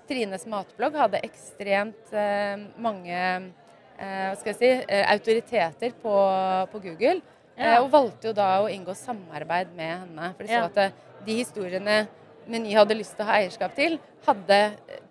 Trines 0.08 0.42
matblogg 0.50 0.96
hadde 0.98 1.20
ekstremt 1.24 2.10
mange 2.82 3.20
hva 3.94 4.34
skal 4.34 4.50
jeg 4.50 4.58
si, 4.58 4.72
autoriteter 5.14 5.94
på, 6.02 6.16
på 6.72 6.80
Google. 6.82 7.22
Ja. 7.54 7.78
Og 7.78 7.92
valgte 7.94 8.32
jo 8.32 8.34
da 8.34 8.48
å 8.64 8.68
inngå 8.68 8.90
samarbeid 8.98 9.70
med 9.78 9.92
henne. 10.00 10.32
For 10.34 10.42
de 10.42 10.50
så 10.50 10.58
Ja. 10.58 10.64
at 10.66 11.24
de 11.24 11.38
historiene 11.38 12.08
Meny 12.50 12.74
hadde 12.76 12.96
lyst 12.98 13.16
til 13.16 13.24
å 13.24 13.28
ha 13.30 13.38
eierskap 13.38 13.74
til, 13.76 13.98
hadde 14.26 14.58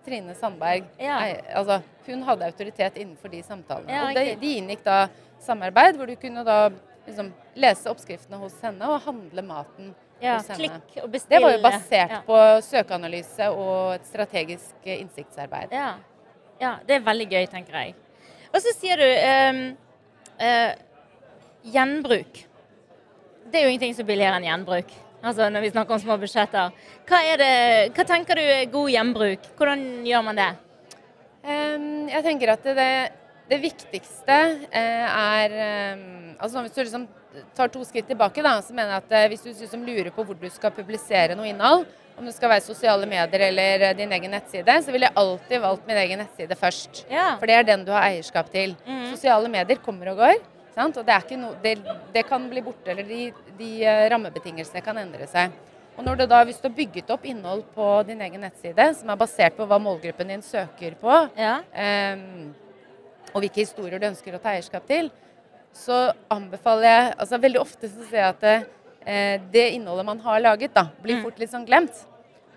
Trine 0.06 0.36
Sandberg 0.36 0.88
Ja. 1.00 1.20
Nei, 1.20 1.36
altså, 1.56 1.82
Hun 2.06 2.24
hadde 2.28 2.48
autoritet 2.50 2.98
innenfor 3.00 3.32
de 3.32 3.44
samtalene. 3.44 3.92
Ja, 3.92 4.08
og 4.10 4.18
de, 4.18 4.36
de 4.42 4.56
inngikk 4.60 4.84
da 4.86 5.08
samarbeid 5.44 6.00
hvor 6.00 6.10
du 6.10 6.16
kunne 6.20 6.44
da 6.48 6.58
liksom 7.06 7.32
lese 7.60 7.92
oppskriftene 7.92 8.40
hos 8.40 8.56
henne 8.64 8.88
og 8.90 9.02
handle 9.06 9.44
maten 9.46 9.92
ja. 10.20 10.38
hos 10.38 10.50
henne. 10.52 10.60
Klikk 10.60 11.04
og 11.04 11.12
bestille. 11.12 11.38
Det 11.38 11.44
var 11.44 11.56
jo 11.56 11.62
basert 11.64 12.16
på 12.28 12.40
søkeanalyse 12.68 13.50
og 13.52 13.98
et 13.98 14.08
strategisk 14.10 14.88
eh, 14.88 15.02
innsiktsarbeid. 15.02 15.76
Ja. 15.76 15.94
ja. 16.62 16.74
Det 16.88 16.98
er 16.98 17.06
veldig 17.06 17.30
gøy, 17.36 17.46
tenker 17.52 17.80
jeg. 17.80 17.96
Og 18.54 18.62
så 18.62 18.74
sier 18.78 19.00
du 19.02 19.08
um, 19.10 19.62
uh, 20.38 20.74
gjenbruk. 21.74 22.44
Det 23.50 23.60
er 23.60 23.66
jo 23.68 23.74
ingenting 23.74 23.96
som 23.98 24.06
er 24.06 24.12
billigere 24.12 24.40
enn 24.40 24.48
gjenbruk. 24.48 24.94
Altså 25.24 25.48
når 25.50 25.64
vi 25.64 25.72
snakker 25.72 25.96
om 25.96 26.04
små 26.04 26.18
budsjetter. 26.20 26.76
Hva, 27.08 27.24
det, 27.40 27.52
hva 27.96 28.06
tenker 28.08 28.40
du 28.40 28.44
er 28.44 28.70
god 28.72 28.92
gjenbruk? 28.92 29.50
Hvordan 29.58 29.84
gjør 30.08 30.26
man 30.28 30.42
det? 30.42 30.52
Um, 31.44 31.90
jeg 32.12 32.24
tenker 32.28 32.54
at 32.54 32.68
det, 32.76 32.92
det 33.50 33.60
viktigste 33.64 34.38
uh, 34.72 35.08
er 35.10 35.56
um, 35.98 36.06
altså 36.38 36.62
Hvis 36.64 36.76
du 36.76 36.84
liksom 36.86 37.08
tar 37.58 37.72
to 37.74 37.82
skritt 37.88 38.08
tilbake, 38.08 38.44
da, 38.46 38.54
så 38.64 38.76
mener 38.76 38.96
jeg 38.96 39.04
at 39.04 39.16
uh, 39.16 39.28
hvis 39.32 39.44
du 39.44 39.52
liksom 39.52 39.84
lurer 39.88 40.12
på 40.16 40.24
hvor 40.28 40.40
du 40.40 40.48
skal 40.52 40.76
publisere 40.76 41.36
noe 41.40 41.50
innhold, 41.52 41.88
om 42.18 42.28
det 42.28 42.36
skal 42.36 42.52
være 42.52 42.66
sosiale 42.66 43.08
medier 43.10 43.48
eller 43.48 43.88
eh, 43.88 43.96
din 43.98 44.12
egen 44.14 44.34
nettside, 44.36 44.76
så 44.86 44.94
ville 44.94 45.08
jeg 45.10 45.18
alltid 45.18 45.64
valgt 45.64 45.88
min 45.90 45.98
egen 45.98 46.22
nettside 46.22 46.58
først. 46.60 47.06
Ja. 47.10 47.32
For 47.40 47.50
det 47.50 47.56
er 47.58 47.68
den 47.68 47.86
du 47.88 47.90
har 47.96 48.06
eierskap 48.06 48.52
til. 48.54 48.76
Mm. 48.86 49.08
Sosiale 49.16 49.50
medier 49.52 49.82
kommer 49.82 50.12
og 50.14 50.22
går. 50.22 50.36
Sant? 50.76 50.98
Og 50.98 51.06
det, 51.06 51.14
er 51.14 51.22
ikke 51.26 51.38
no, 51.38 51.52
det, 51.62 51.76
det 52.14 52.24
kan 52.28 52.48
bli 52.50 52.62
borte, 52.66 52.90
eller 52.94 53.04
de, 53.06 53.28
de 53.60 53.70
eh, 53.86 54.08
rammebetingelsene 54.14 54.82
kan 54.86 54.98
endre 54.98 55.28
seg. 55.30 55.52
Og 55.94 56.02
når 56.08 56.18
du 56.18 56.26
da, 56.26 56.40
Hvis 56.44 56.58
du 56.58 56.68
har 56.68 56.74
bygget 56.76 57.12
opp 57.14 57.26
innhold 57.30 57.64
på 57.76 57.88
din 58.08 58.22
egen 58.26 58.42
nettside 58.42 58.88
som 58.98 59.10
er 59.14 59.20
basert 59.20 59.54
på 59.58 59.68
hva 59.70 59.78
målgruppen 59.80 60.28
din 60.34 60.42
søker 60.42 60.96
på, 60.98 61.18
Ja. 61.38 61.60
Ehm, 61.74 62.54
og 63.34 63.42
hvilke 63.42 63.62
historier 63.62 64.00
du 64.02 64.08
ønsker 64.10 64.34
å 64.36 64.40
ta 64.42 64.50
eierskap 64.56 64.86
til, 64.90 65.12
så 65.74 66.12
anbefaler 66.30 66.84
jeg 66.86 67.14
altså 67.18 67.40
Veldig 67.42 67.62
ofte 67.62 67.90
så 67.90 68.04
ser 68.10 68.18
jeg 68.20 68.30
at 68.34 68.42
det, 68.42 68.56
eh, 69.06 69.38
det 69.54 69.68
innholdet 69.76 70.06
man 70.06 70.20
har 70.26 70.40
laget, 70.42 70.74
da, 70.74 70.88
blir 71.02 71.18
Mm. 71.18 71.24
fort 71.24 71.40
litt 71.40 71.50
sånn 71.54 71.66
glemt. 71.66 71.94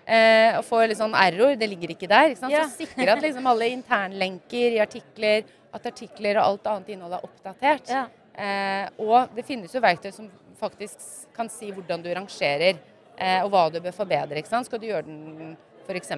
Eh, 0.07 0.57
og 0.57 0.63
får 0.65 0.87
litt 0.87 0.97
sånn 0.97 1.13
error. 1.13 1.55
Det 1.59 1.67
ligger 1.69 1.89
ikke 1.93 2.07
der. 2.07 2.29
Ikke 2.31 2.39
sant? 2.39 2.53
Ja. 2.53 2.63
Så 2.63 2.85
sikre 2.87 3.09
at 3.11 3.21
liksom 3.21 3.45
alle 3.45 3.69
internlenker 3.75 4.77
i 4.77 4.79
artikler, 4.79 5.43
at 5.77 5.87
artikler 5.91 6.39
og 6.41 6.45
alt 6.49 6.67
annet 6.73 6.89
innhold 6.95 7.15
er 7.17 7.25
oppdatert. 7.27 7.91
Ja. 7.93 8.03
Eh, 8.37 8.89
og 9.01 9.33
det 9.37 9.45
finnes 9.47 9.73
jo 9.73 9.81
verktøy 9.81 10.11
som 10.13 10.27
faktisk 10.59 11.29
kan 11.37 11.49
si 11.53 11.71
hvordan 11.73 12.03
du 12.03 12.09
rangerer, 12.13 12.77
eh, 13.17 13.39
og 13.45 13.51
hva 13.53 13.67
du 13.73 13.79
bør 13.81 13.95
forbedre. 13.95 14.37
Ikke 14.41 14.51
sant? 14.51 14.67
Skal 14.69 14.81
du 14.81 14.89
gjøre 14.89 15.05
den 15.07 15.55
f.eks. 15.87 16.11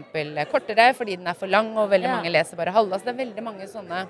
kortere 0.51 0.89
fordi 0.97 1.15
den 1.19 1.27
er 1.29 1.37
for 1.37 1.47
lang 1.47 1.69
og 1.77 1.91
veldig 1.91 2.07
Ja. 2.09 2.15
mange 2.17 2.31
leser 2.33 2.57
bare 2.57 2.73
halve. 2.73 2.93
Altså 2.97 3.05
det 3.11 3.13
er 3.13 3.25
veldig 3.25 3.43
mange 3.45 3.67
sånne 3.69 4.07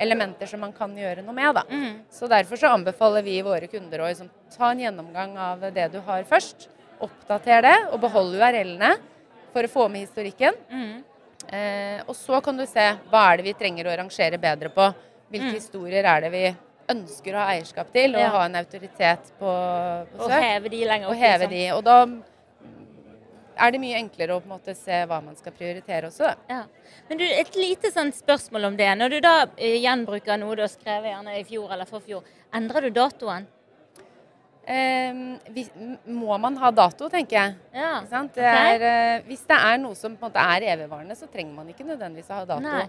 elementer 0.00 0.48
som 0.48 0.60
man 0.64 0.72
kan 0.72 0.94
gjøre 0.96 1.22
noe 1.22 1.34
med. 1.36 1.54
da. 1.54 1.62
Mm. 1.68 1.98
Så 2.10 2.28
derfor 2.28 2.56
så 2.56 2.70
anbefaler 2.72 3.22
vi 3.22 3.42
våre 3.44 3.68
kunder 3.68 4.00
å 4.00 4.08
liksom, 4.08 4.30
ta 4.56 4.70
en 4.70 4.80
gjennomgang 4.80 5.36
av 5.36 5.60
det 5.74 5.90
du 5.92 6.00
har 6.00 6.24
først. 6.24 6.68
Oppdater 7.02 7.62
det, 7.62 7.76
og 7.92 8.00
behold 8.00 8.34
URL-ene 8.38 8.94
for 9.52 9.62
å 9.66 9.68
få 9.68 9.88
med 9.90 10.06
historikken. 10.06 10.54
Mm. 10.70 11.04
Eh, 11.50 12.02
og 12.06 12.14
så 12.16 12.42
kan 12.44 12.56
du 12.56 12.64
se 12.66 12.84
hva 13.10 13.32
er 13.32 13.36
det 13.40 13.44
vi 13.50 13.54
trenger 13.58 13.86
å 13.90 13.96
rangere 13.98 14.38
bedre 14.40 14.68
på. 14.72 14.94
Hvilke 15.32 15.48
Mm. 15.50 15.54
historier 15.54 16.04
er 16.04 16.20
det 16.20 16.30
vi 16.32 16.56
ønsker 16.92 17.32
å 17.34 17.38
ha 17.40 17.52
eierskap 17.54 17.90
til, 17.92 18.14
og 18.14 18.20
Ja. 18.20 18.28
ha 18.30 18.44
en 18.44 18.54
autoritet 18.56 19.32
på, 19.40 19.46
på 20.16 20.20
Og 20.24 20.30
heve 20.30 20.68
de 20.68 20.84
lenger 20.84 21.06
opp. 21.06 21.12
Og 21.12 21.16
heve 21.18 21.48
liksom. 21.48 21.50
de. 21.50 21.70
Og 21.72 21.84
da 21.84 22.06
er 23.58 23.70
det 23.70 23.80
mye 23.80 23.98
enklere 24.00 24.34
å 24.36 24.40
på 24.40 24.48
en 24.48 24.58
måte 24.58 24.74
se 24.76 25.04
hva 25.06 25.22
man 25.22 25.36
skal 25.36 25.52
prioritere 25.52 26.08
også. 26.08 26.34
Ja. 26.50 26.64
Men 27.08 27.18
du, 27.18 27.24
et 27.24 27.54
lite 27.54 27.90
sånt 27.92 28.14
spørsmål 28.14 28.64
om 28.66 28.76
det. 28.76 28.88
Når 28.98 29.10
du 29.10 29.20
da 29.20 29.46
eh, 29.58 29.76
gjenbruker 29.82 30.38
noe 30.40 30.56
du 30.56 30.62
har 30.62 30.68
skrevet 30.72 31.12
gjerne 31.12 31.38
i 31.38 31.44
fjor 31.44 31.72
eller 31.72 31.84
forfjor, 31.88 32.22
endrer 32.54 32.82
du 32.82 32.90
datoen? 32.90 33.46
Eh, 34.64 35.12
må 36.06 36.38
man 36.38 36.56
ha 36.56 36.70
dato, 36.70 37.08
tenker 37.10 37.36
jeg. 37.36 37.54
Ja. 37.74 38.00
Det 38.34 38.44
er, 38.46 38.82
eh, 38.82 39.22
hvis 39.26 39.42
det 39.48 39.56
er 39.58 39.78
noe 39.82 39.94
som 39.98 40.16
på 40.16 40.26
en 40.26 40.30
måte 40.30 40.38
er 40.38 40.66
evigvarende, 40.76 41.16
så 41.18 41.26
trenger 41.30 41.54
man 41.54 41.68
ikke 41.72 41.86
nødvendigvis 41.86 42.30
å 42.30 42.34
ha 42.40 42.44
dato. 42.44 42.60
Nei. 42.62 42.86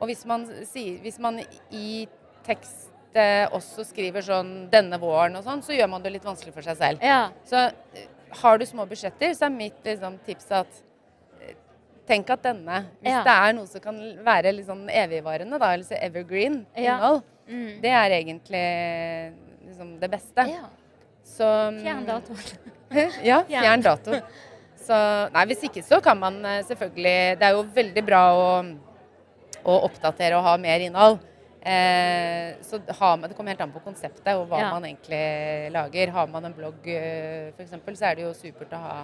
Og 0.00 0.08
hvis 0.10 0.24
man, 0.26 0.44
hvis 0.44 1.18
man 1.18 1.40
i 1.72 2.06
tekst 2.44 2.90
eh, 3.14 3.46
også 3.54 3.84
skriver 3.86 4.20
sånn 4.20 4.68
'denne 4.70 4.98
våren' 5.00 5.36
og 5.38 5.44
sånn, 5.44 5.62
så 5.62 5.72
gjør 5.72 5.88
man 5.88 6.02
det 6.02 6.12
litt 6.12 6.24
vanskelig 6.24 6.52
for 6.52 6.62
seg 6.62 6.76
selv. 6.76 6.98
Ja. 7.02 7.30
Så 7.46 7.56
eh, 7.94 8.08
har 8.42 8.58
du 8.58 8.66
små 8.66 8.84
budsjetter, 8.86 9.30
så 9.34 9.46
er 9.46 9.50
mitt 9.50 9.82
liksom, 9.84 10.18
tips 10.26 10.50
at 10.50 10.66
Tenk 12.06 12.28
at 12.28 12.42
denne, 12.42 12.84
hvis 13.00 13.08
Ja. 13.14 13.22
det 13.24 13.32
er 13.32 13.52
noe 13.54 13.66
som 13.66 13.80
kan 13.80 13.96
være 14.22 14.52
litt 14.52 14.66
sånn 14.66 14.90
evigvarende, 14.92 15.58
da, 15.58 15.72
eller 15.72 15.84
så 15.84 15.96
evergreen 15.98 16.66
Ja. 16.76 16.98
innhold, 16.98 17.22
Mm. 17.48 17.80
det 17.80 17.90
er 17.90 18.10
egentlig 18.10 19.34
liksom 19.66 19.98
det 20.00 20.10
beste. 20.10 20.36
ja. 20.46 20.66
Så, 21.24 21.44
mm, 21.72 21.78
Fjern 21.82 22.06
datoen. 22.06 22.38
ja, 23.30 23.42
Fjern. 23.48 23.82
datoen. 23.82 24.20
dato. 24.20 24.50
Så, 24.84 24.96
nei, 25.32 25.44
hvis 25.48 25.62
ikke 25.64 25.82
så 25.82 26.00
kan 26.04 26.18
man 26.20 26.34
eh, 26.44 26.58
selvfølgelig 26.68 27.38
Det 27.40 27.46
er 27.46 27.54
jo 27.56 27.62
veldig 27.74 28.02
bra 28.04 28.20
å, 28.36 28.48
å 29.64 29.76
oppdatere 29.88 30.36
og 30.36 30.44
ha 30.44 30.58
mer 30.60 30.84
innhold. 30.84 31.22
Eh, 31.64 32.58
så 32.60 32.76
man, 33.16 33.24
Det 33.30 33.36
kommer 33.38 33.54
helt 33.54 33.62
an 33.64 33.72
på 33.72 33.80
konseptet 33.86 34.34
og 34.36 34.44
hva 34.50 34.60
Ja. 34.60 34.70
man 34.76 34.84
egentlig 34.84 35.72
lager. 35.72 36.12
Har 36.12 36.26
man 36.28 36.44
en 36.44 36.52
blogg 36.56 36.86
eh, 36.92 37.52
f.eks., 37.56 37.72
så 37.98 38.10
er 38.10 38.14
det 38.20 38.26
jo 38.26 38.34
supert 38.36 38.72
å 38.76 38.82
ha 38.82 38.96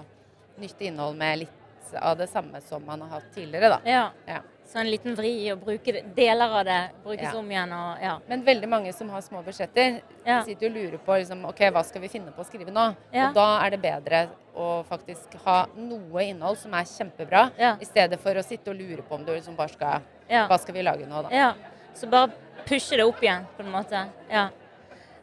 nyttig 0.60 0.90
innhold 0.92 1.16
med 1.16 1.46
litt 1.46 1.94
av 1.96 2.18
det 2.20 2.28
samme 2.28 2.60
som 2.60 2.84
man 2.84 3.00
har 3.00 3.16
hatt 3.16 3.32
tidligere. 3.34 3.70
da. 3.72 3.80
Ja. 3.88 4.10
Ja. 4.28 4.42
Så 4.70 4.78
en 4.78 4.86
liten 4.86 5.16
vri 5.18 5.32
å 5.50 5.56
bruke 5.58 5.96
deler 6.14 6.52
av 6.60 6.64
det 6.68 6.76
brukes 7.02 7.24
Ja. 7.32 7.38
om 7.38 7.48
igjen. 7.50 7.72
Og, 7.74 8.02
ja. 8.04 8.12
Men 8.28 8.44
veldig 8.46 8.68
mange 8.70 8.92
som 8.94 9.08
har 9.10 9.20
små 9.26 9.40
budsjetter, 9.42 9.96
Ja. 10.24 10.44
sitter 10.46 10.68
og 10.70 10.76
lurer 10.76 10.98
på 10.98 11.16
liksom, 11.18 11.44
ok, 11.48 11.58
hva 11.74 11.82
skal 11.84 12.00
vi 12.04 12.08
finne 12.08 12.30
på 12.30 12.44
å 12.44 12.46
skrive 12.46 12.70
nå. 12.70 12.84
Ja. 13.12 13.28
Og 13.28 13.34
da 13.34 13.48
er 13.66 13.70
det 13.70 13.80
bedre 13.82 14.28
å 14.54 14.84
faktisk 14.86 15.34
ha 15.44 15.66
noe 15.76 16.22
innhold 16.22 16.56
som 16.58 16.72
er 16.74 16.84
kjempebra, 16.84 17.50
i 17.80 17.84
stedet 17.84 18.20
for 18.20 18.32
å 18.34 18.44
sitte 18.44 18.70
og 18.70 18.76
lure 18.78 19.02
på 19.02 19.14
om 19.18 19.24
du 19.24 19.32
liksom 19.32 19.56
bare 19.56 19.68
skal. 19.74 20.00
Hva 20.28 20.58
skal 20.60 20.74
vi 20.74 20.82
lage 20.82 21.06
nå, 21.08 21.22
da? 21.22 21.28
ja. 21.34 21.52
Så 21.92 22.06
bare 22.08 22.30
pushe 22.64 22.96
det 22.96 23.04
opp 23.04 23.20
igjen, 23.20 23.44
på 23.56 23.64
en 23.64 23.72
måte. 23.72 24.04
Ja. 24.30 24.48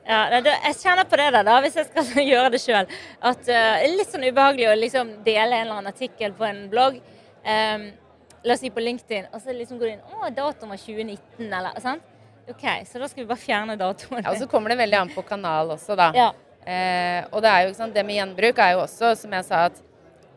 Ja, 0.05 0.41
det, 0.41 0.51
jeg 0.63 0.75
kjenner 0.75 1.03
på 1.07 1.17
det 1.19 1.31
der, 1.35 1.43
da, 1.43 1.61
hvis 1.61 1.75
jeg 1.75 1.85
skal 1.87 2.03
gjøre 2.33 2.51
det 2.51 2.59
sjøl. 2.63 2.87
At 3.21 3.39
eh, 3.47 3.79
det 3.79 3.87
er 3.91 3.95
litt 3.97 4.11
sånn 4.11 4.23
ubehagelig 4.27 4.67
å 4.71 4.75
liksom 4.79 5.09
dele 5.23 5.55
en 5.55 5.65
eller 5.67 5.77
annen 5.79 5.87
artikkel 5.93 6.31
på 6.33 6.45
en 6.47 6.69
blogg. 6.71 6.99
Em, 7.45 7.89
la 8.47 8.55
oss 8.55 8.63
si 8.63 8.71
på 8.73 8.83
LinkedIn, 8.83 9.29
og 9.33 9.41
så 9.43 9.55
liksom 9.55 9.79
går 9.79 9.89
du 9.89 9.93
inn 9.95 10.05
Å, 10.15 10.29
datoen 10.33 10.71
var 10.73 10.79
2019, 10.81 11.47
eller 11.47 11.81
sant? 11.83 12.13
OK, 12.47 12.63
så 12.87 13.01
da 13.01 13.09
skal 13.11 13.25
vi 13.25 13.27
bare 13.27 13.41
fjerne 13.41 13.75
datoen. 13.79 14.21
Ja, 14.23 14.31
og 14.31 14.39
så 14.39 14.47
kommer 14.47 14.71
det 14.71 14.79
veldig 14.79 15.01
an 15.01 15.11
på 15.11 15.23
kanal 15.27 15.73
også, 15.75 15.97
da. 15.99 16.11
Ja. 16.15 16.29
Eh, 16.63 17.27
og 17.31 17.43
det 17.43 17.51
er 17.51 17.63
jo 17.63 17.73
ikke 17.73 17.81
sant, 17.81 17.95
det 17.95 18.05
med 18.07 18.19
gjenbruk 18.19 18.61
er 18.63 18.73
jo 18.75 18.85
også, 18.85 19.11
som 19.19 19.35
jeg 19.35 19.47
sa, 19.47 19.65
at 19.67 19.83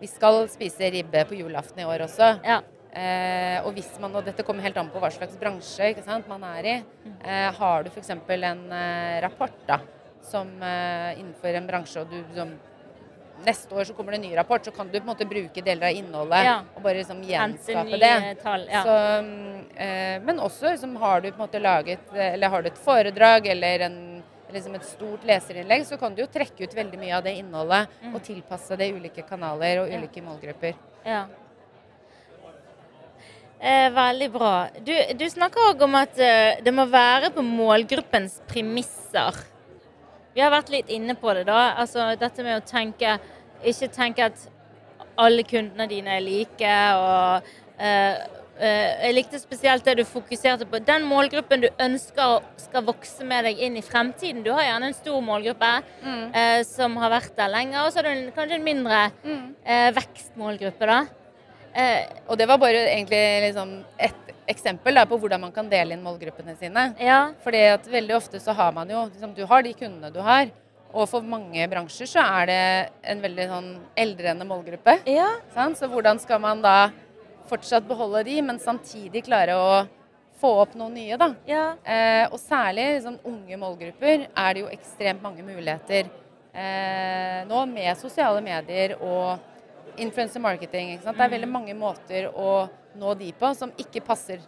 vi 0.01 0.09
skal 0.11 0.43
spise 0.51 0.91
ribbe 0.95 1.25
på 1.29 1.39
julaften 1.39 1.83
i 1.83 1.87
år 1.87 2.07
også. 2.07 2.33
Ja. 2.47 2.61
Eh, 2.91 3.59
og 3.63 3.77
hvis 3.77 3.91
man, 4.03 4.17
og 4.19 4.27
dette 4.27 4.43
kommer 4.47 4.67
helt 4.67 4.79
an 4.81 4.91
på 4.91 4.99
hva 5.03 5.13
slags 5.15 5.37
bransje 5.39 5.93
ikke 5.93 6.03
sant, 6.07 6.27
man 6.31 6.43
er 6.49 6.67
i. 6.67 6.77
Eh, 7.07 7.47
har 7.61 7.87
du 7.87 7.93
f.eks. 7.93 8.11
en 8.11 8.65
eh, 8.75 9.21
rapport 9.23 9.55
da, 9.69 9.79
som 10.27 10.51
eh, 10.59 11.21
innenfor 11.21 11.61
en 11.61 11.71
bransje, 11.71 12.03
og 12.03 12.11
du 12.11 12.35
som 12.35 12.57
Neste 13.47 13.75
år 13.75 13.85
så 13.89 13.95
kommer 13.97 14.13
det 14.13 14.19
en 14.21 14.27
ny 14.31 14.37
rapport, 14.37 14.65
så 14.65 14.71
kan 14.75 14.87
du 14.89 14.99
på 14.99 15.05
en 15.07 15.11
måte 15.15 15.27
bruke 15.29 15.63
deler 15.65 15.87
av 15.91 15.97
innholdet 15.97 16.45
Ja. 16.45 16.57
og 16.77 16.83
bare 16.83 16.99
liksom 17.01 17.23
gjenskape 17.25 17.99
det. 18.01 18.43
tall. 18.43 18.67
Ja. 18.71 18.83
Så, 18.85 18.97
mm, 19.25 19.65
eh, 19.77 20.21
men 20.27 20.39
også 20.41 20.71
liksom, 20.75 20.97
har 20.97 21.21
du 21.21 21.31
på 21.31 21.41
en 21.43 21.49
måte 21.49 21.61
laget 21.63 21.99
Eller 22.15 22.49
har 22.49 22.63
du 22.63 22.69
et 22.69 22.79
foredrag 22.79 23.47
eller 23.47 23.81
en, 23.81 24.23
liksom 24.53 24.75
et 24.75 24.85
stort 24.85 25.25
leserinnlegg, 25.25 25.85
så 25.87 25.97
kan 25.99 26.15
du 26.15 26.23
jo 26.23 26.27
trekke 26.27 26.65
ut 26.65 26.75
veldig 26.75 26.99
mye 26.99 27.17
av 27.17 27.23
det 27.25 27.37
innholdet 27.39 27.89
og 28.15 28.23
tilpasse 28.23 28.77
det 28.77 28.93
ulike 28.93 29.23
kanaler 29.29 29.85
og 29.85 29.89
ulike 29.89 30.17
Ja. 30.17 30.23
målgrupper. 30.23 30.75
Ja. 31.07 31.25
Eh, 33.61 33.91
veldig 33.93 34.31
bra. 34.33 34.69
Du, 34.81 34.93
du 35.15 35.25
snakker 35.31 35.61
òg 35.75 35.83
om 35.85 35.95
at 36.01 36.19
eh, 36.19 36.61
det 36.65 36.73
må 36.73 36.87
være 36.89 37.29
på 37.35 37.43
målgruppens 37.45 38.39
premisser. 38.49 39.37
Vi 40.35 40.41
har 40.45 40.51
vært 40.55 40.71
litt 40.71 40.91
inne 40.95 41.15
på 41.19 41.33
det, 41.35 41.47
da. 41.49 41.75
Altså 41.81 42.13
dette 42.21 42.43
med 42.47 42.61
å 42.61 42.67
tenke 42.67 43.17
Ikke 43.67 43.89
tenke 43.93 44.25
at 44.31 44.47
alle 45.21 45.43
kundene 45.45 45.85
dine 45.91 46.15
er 46.17 46.23
like, 46.25 46.69
og 46.97 47.49
eh, 47.77 48.15
eh, 48.57 49.03
Jeg 49.05 49.17
likte 49.19 49.41
spesielt 49.43 49.85
det 49.85 49.99
du 49.99 50.05
fokuserte 50.09 50.65
på. 50.71 50.79
Den 50.87 51.05
målgruppen 51.05 51.61
du 51.61 51.69
ønsker 51.83 52.41
skal 52.57 52.87
vokse 52.87 53.27
med 53.29 53.45
deg 53.45 53.61
inn 53.61 53.77
i 53.77 53.83
fremtiden. 53.85 54.41
Du 54.47 54.53
har 54.55 54.65
gjerne 54.65 54.89
en 54.89 54.97
stor 54.97 55.21
målgruppe 55.21 55.73
eh, 56.33 56.63
som 56.65 56.97
har 57.03 57.13
vært 57.19 57.37
der 57.37 57.53
lenge, 57.53 57.83
og 57.85 57.93
så 57.93 58.01
har 58.01 58.09
du 58.15 58.31
kanskje 58.33 58.57
en 58.63 58.65
mindre 58.65 59.03
eh, 59.67 59.91
vekstmålgruppe, 59.99 60.89
da. 60.89 61.03
Eh, 61.75 62.07
Og 62.31 62.39
det 62.41 62.49
var 62.49 62.59
bare 62.59 62.87
egentlig 62.95 63.23
liksom 63.51 63.77
et 63.99 64.30
eksempel 64.51 64.99
da, 64.99 65.07
på 65.09 65.19
hvordan 65.21 65.41
man 65.47 65.53
kan 65.55 65.69
dele 65.71 65.97
inn 65.97 66.03
målgruppene 66.05 66.57
sine. 66.59 66.91
ja. 67.01 67.21
Fordi 67.45 67.63
at 67.77 67.87
veldig 67.91 68.17
ofte 68.17 68.41
så 68.43 68.55
har 68.57 68.73
man 68.77 68.91
jo 68.91 69.07
liksom, 69.09 69.35
Du 69.35 69.45
har 69.47 69.63
de 69.63 69.73
kundene 69.75 70.13
du 70.13 70.21
har. 70.25 70.51
Og 70.91 71.07
for 71.07 71.23
mange 71.23 71.67
bransjer 71.71 72.09
så 72.11 72.23
er 72.41 72.51
det 72.51 72.63
en 73.13 73.21
veldig 73.23 73.47
sånn 73.53 73.71
eldrende 73.99 74.47
målgruppe. 74.49 74.97
Ja. 75.07 75.29
Sant? 75.55 75.79
Så 75.79 75.87
hvordan 75.91 76.19
skal 76.19 76.43
man 76.43 76.63
da 76.65 76.91
fortsatt 77.51 77.87
beholde 77.87 78.25
de, 78.27 78.41
men 78.43 78.59
samtidig 78.63 79.25
klare 79.27 79.55
å 79.59 79.71
få 80.41 80.55
opp 80.63 80.75
noen 80.79 80.97
nye, 80.97 81.19
da? 81.21 81.31
Ja. 81.49 81.65
Eh, 81.85 82.25
og 82.31 82.41
særlig 82.43 82.87
liksom, 82.97 83.21
unge 83.29 83.59
målgrupper 83.61 84.27
er 84.29 84.57
det 84.57 84.65
jo 84.65 84.73
ekstremt 84.73 85.23
mange 85.23 85.45
muligheter 85.47 86.09
eh, 86.55 87.41
nå 87.49 87.65
med 87.71 87.99
sosiale 88.01 88.41
medier 88.45 88.97
og 88.99 89.50
influencer 89.97 90.41
marketing. 90.41 90.93
Ikke 90.95 91.05
sant? 91.09 91.17
Det 91.19 91.25
er 91.25 91.35
veldig 91.37 91.49
mange 91.51 91.75
måter 91.75 92.29
å 92.35 92.69
nå 93.01 93.15
de 93.19 93.33
på 93.33 93.55
som 93.55 93.73
ikke 93.79 94.03
passer 94.05 94.41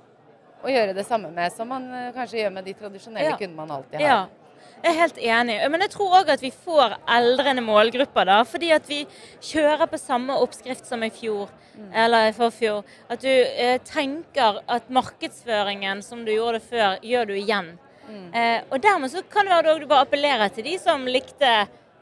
å 0.63 0.71
gjøre 0.71 0.95
det 0.95 1.05
samme 1.07 1.31
med 1.35 1.53
som 1.53 1.69
man 1.69 1.89
eh, 1.95 2.13
kanskje 2.15 2.39
gjør 2.45 2.53
med 2.55 2.65
de 2.65 2.75
tradisjonelle 2.79 3.31
Ja. 3.33 3.37
kundene 3.37 3.57
man 3.57 3.71
alltid 3.79 4.01
har. 4.01 4.07
ja. 4.09 4.23
Jeg 4.83 4.97
er 4.97 4.99
helt 4.99 5.19
enig. 5.19 5.71
Men 5.71 5.81
jeg 5.85 5.91
tror 5.91 6.15
òg 6.21 6.29
at 6.33 6.41
vi 6.43 6.51
får 6.51 6.97
eldrende 7.07 7.63
målgrupper, 7.63 8.25
da. 8.27 8.41
Fordi 8.43 8.73
at 8.75 8.89
vi 8.89 9.05
kjører 9.41 9.87
på 9.87 9.99
samme 9.99 10.35
oppskrift 10.43 10.87
som 10.87 11.03
i 11.07 11.11
fjor, 11.11 11.49
eller 11.95 12.29
i 12.31 12.33
forfjor. 12.35 12.83
At 13.11 13.23
du 13.23 13.29
eh, 13.31 13.79
tenker 13.87 14.59
at 14.67 14.91
markedsføringen 14.91 16.03
som 16.03 16.25
du 16.27 16.33
gjorde 16.35 16.61
før, 16.61 16.99
gjør 17.03 17.27
du 17.31 17.35
igjen. 17.39 17.79
Eh, 18.35 18.63
og 18.71 18.81
dermed 18.83 19.11
så 19.13 19.23
kan 19.31 19.47
det 19.47 19.55
være 19.55 19.77
at 19.77 19.81
du 19.81 19.87
bare 19.87 20.03
appellerer 20.07 20.51
til 20.53 20.65
de 20.67 20.75
som 20.83 21.07
likte 21.07 21.53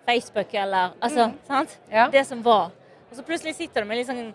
Facebook, 0.07 0.55
eller 0.55 0.95
altså, 1.01 1.31
sant? 1.47 1.77
Ja. 1.93 2.09
Det 2.09 2.25
som 2.27 2.41
var. 2.43 2.71
Og 3.11 3.19
så 3.19 3.27
plutselig 3.27 3.57
sitter 3.59 3.83
du 3.83 3.91
med 3.91 4.01
litt 4.01 4.11
sånn 4.11 4.31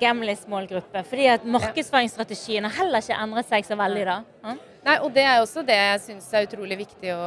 Gamlis 0.00 0.44
målgruppe. 0.48 1.02
Fordi 1.04 1.26
at 1.32 1.46
markedsføringsstrategien 1.48 2.66
har 2.66 2.76
heller 2.76 3.02
ikke 3.02 3.16
endret 3.18 3.48
seg 3.50 3.66
så 3.66 3.76
veldig, 3.78 4.04
da. 4.06 4.20
Ja? 4.44 4.54
Nei, 4.86 4.94
og 5.04 5.10
det 5.12 5.24
er 5.26 5.40
også 5.42 5.64
det 5.66 5.76
jeg 5.76 5.98
syns 6.04 6.28
er 6.32 6.46
utrolig 6.46 6.78
viktig 6.80 7.10
å, 7.12 7.24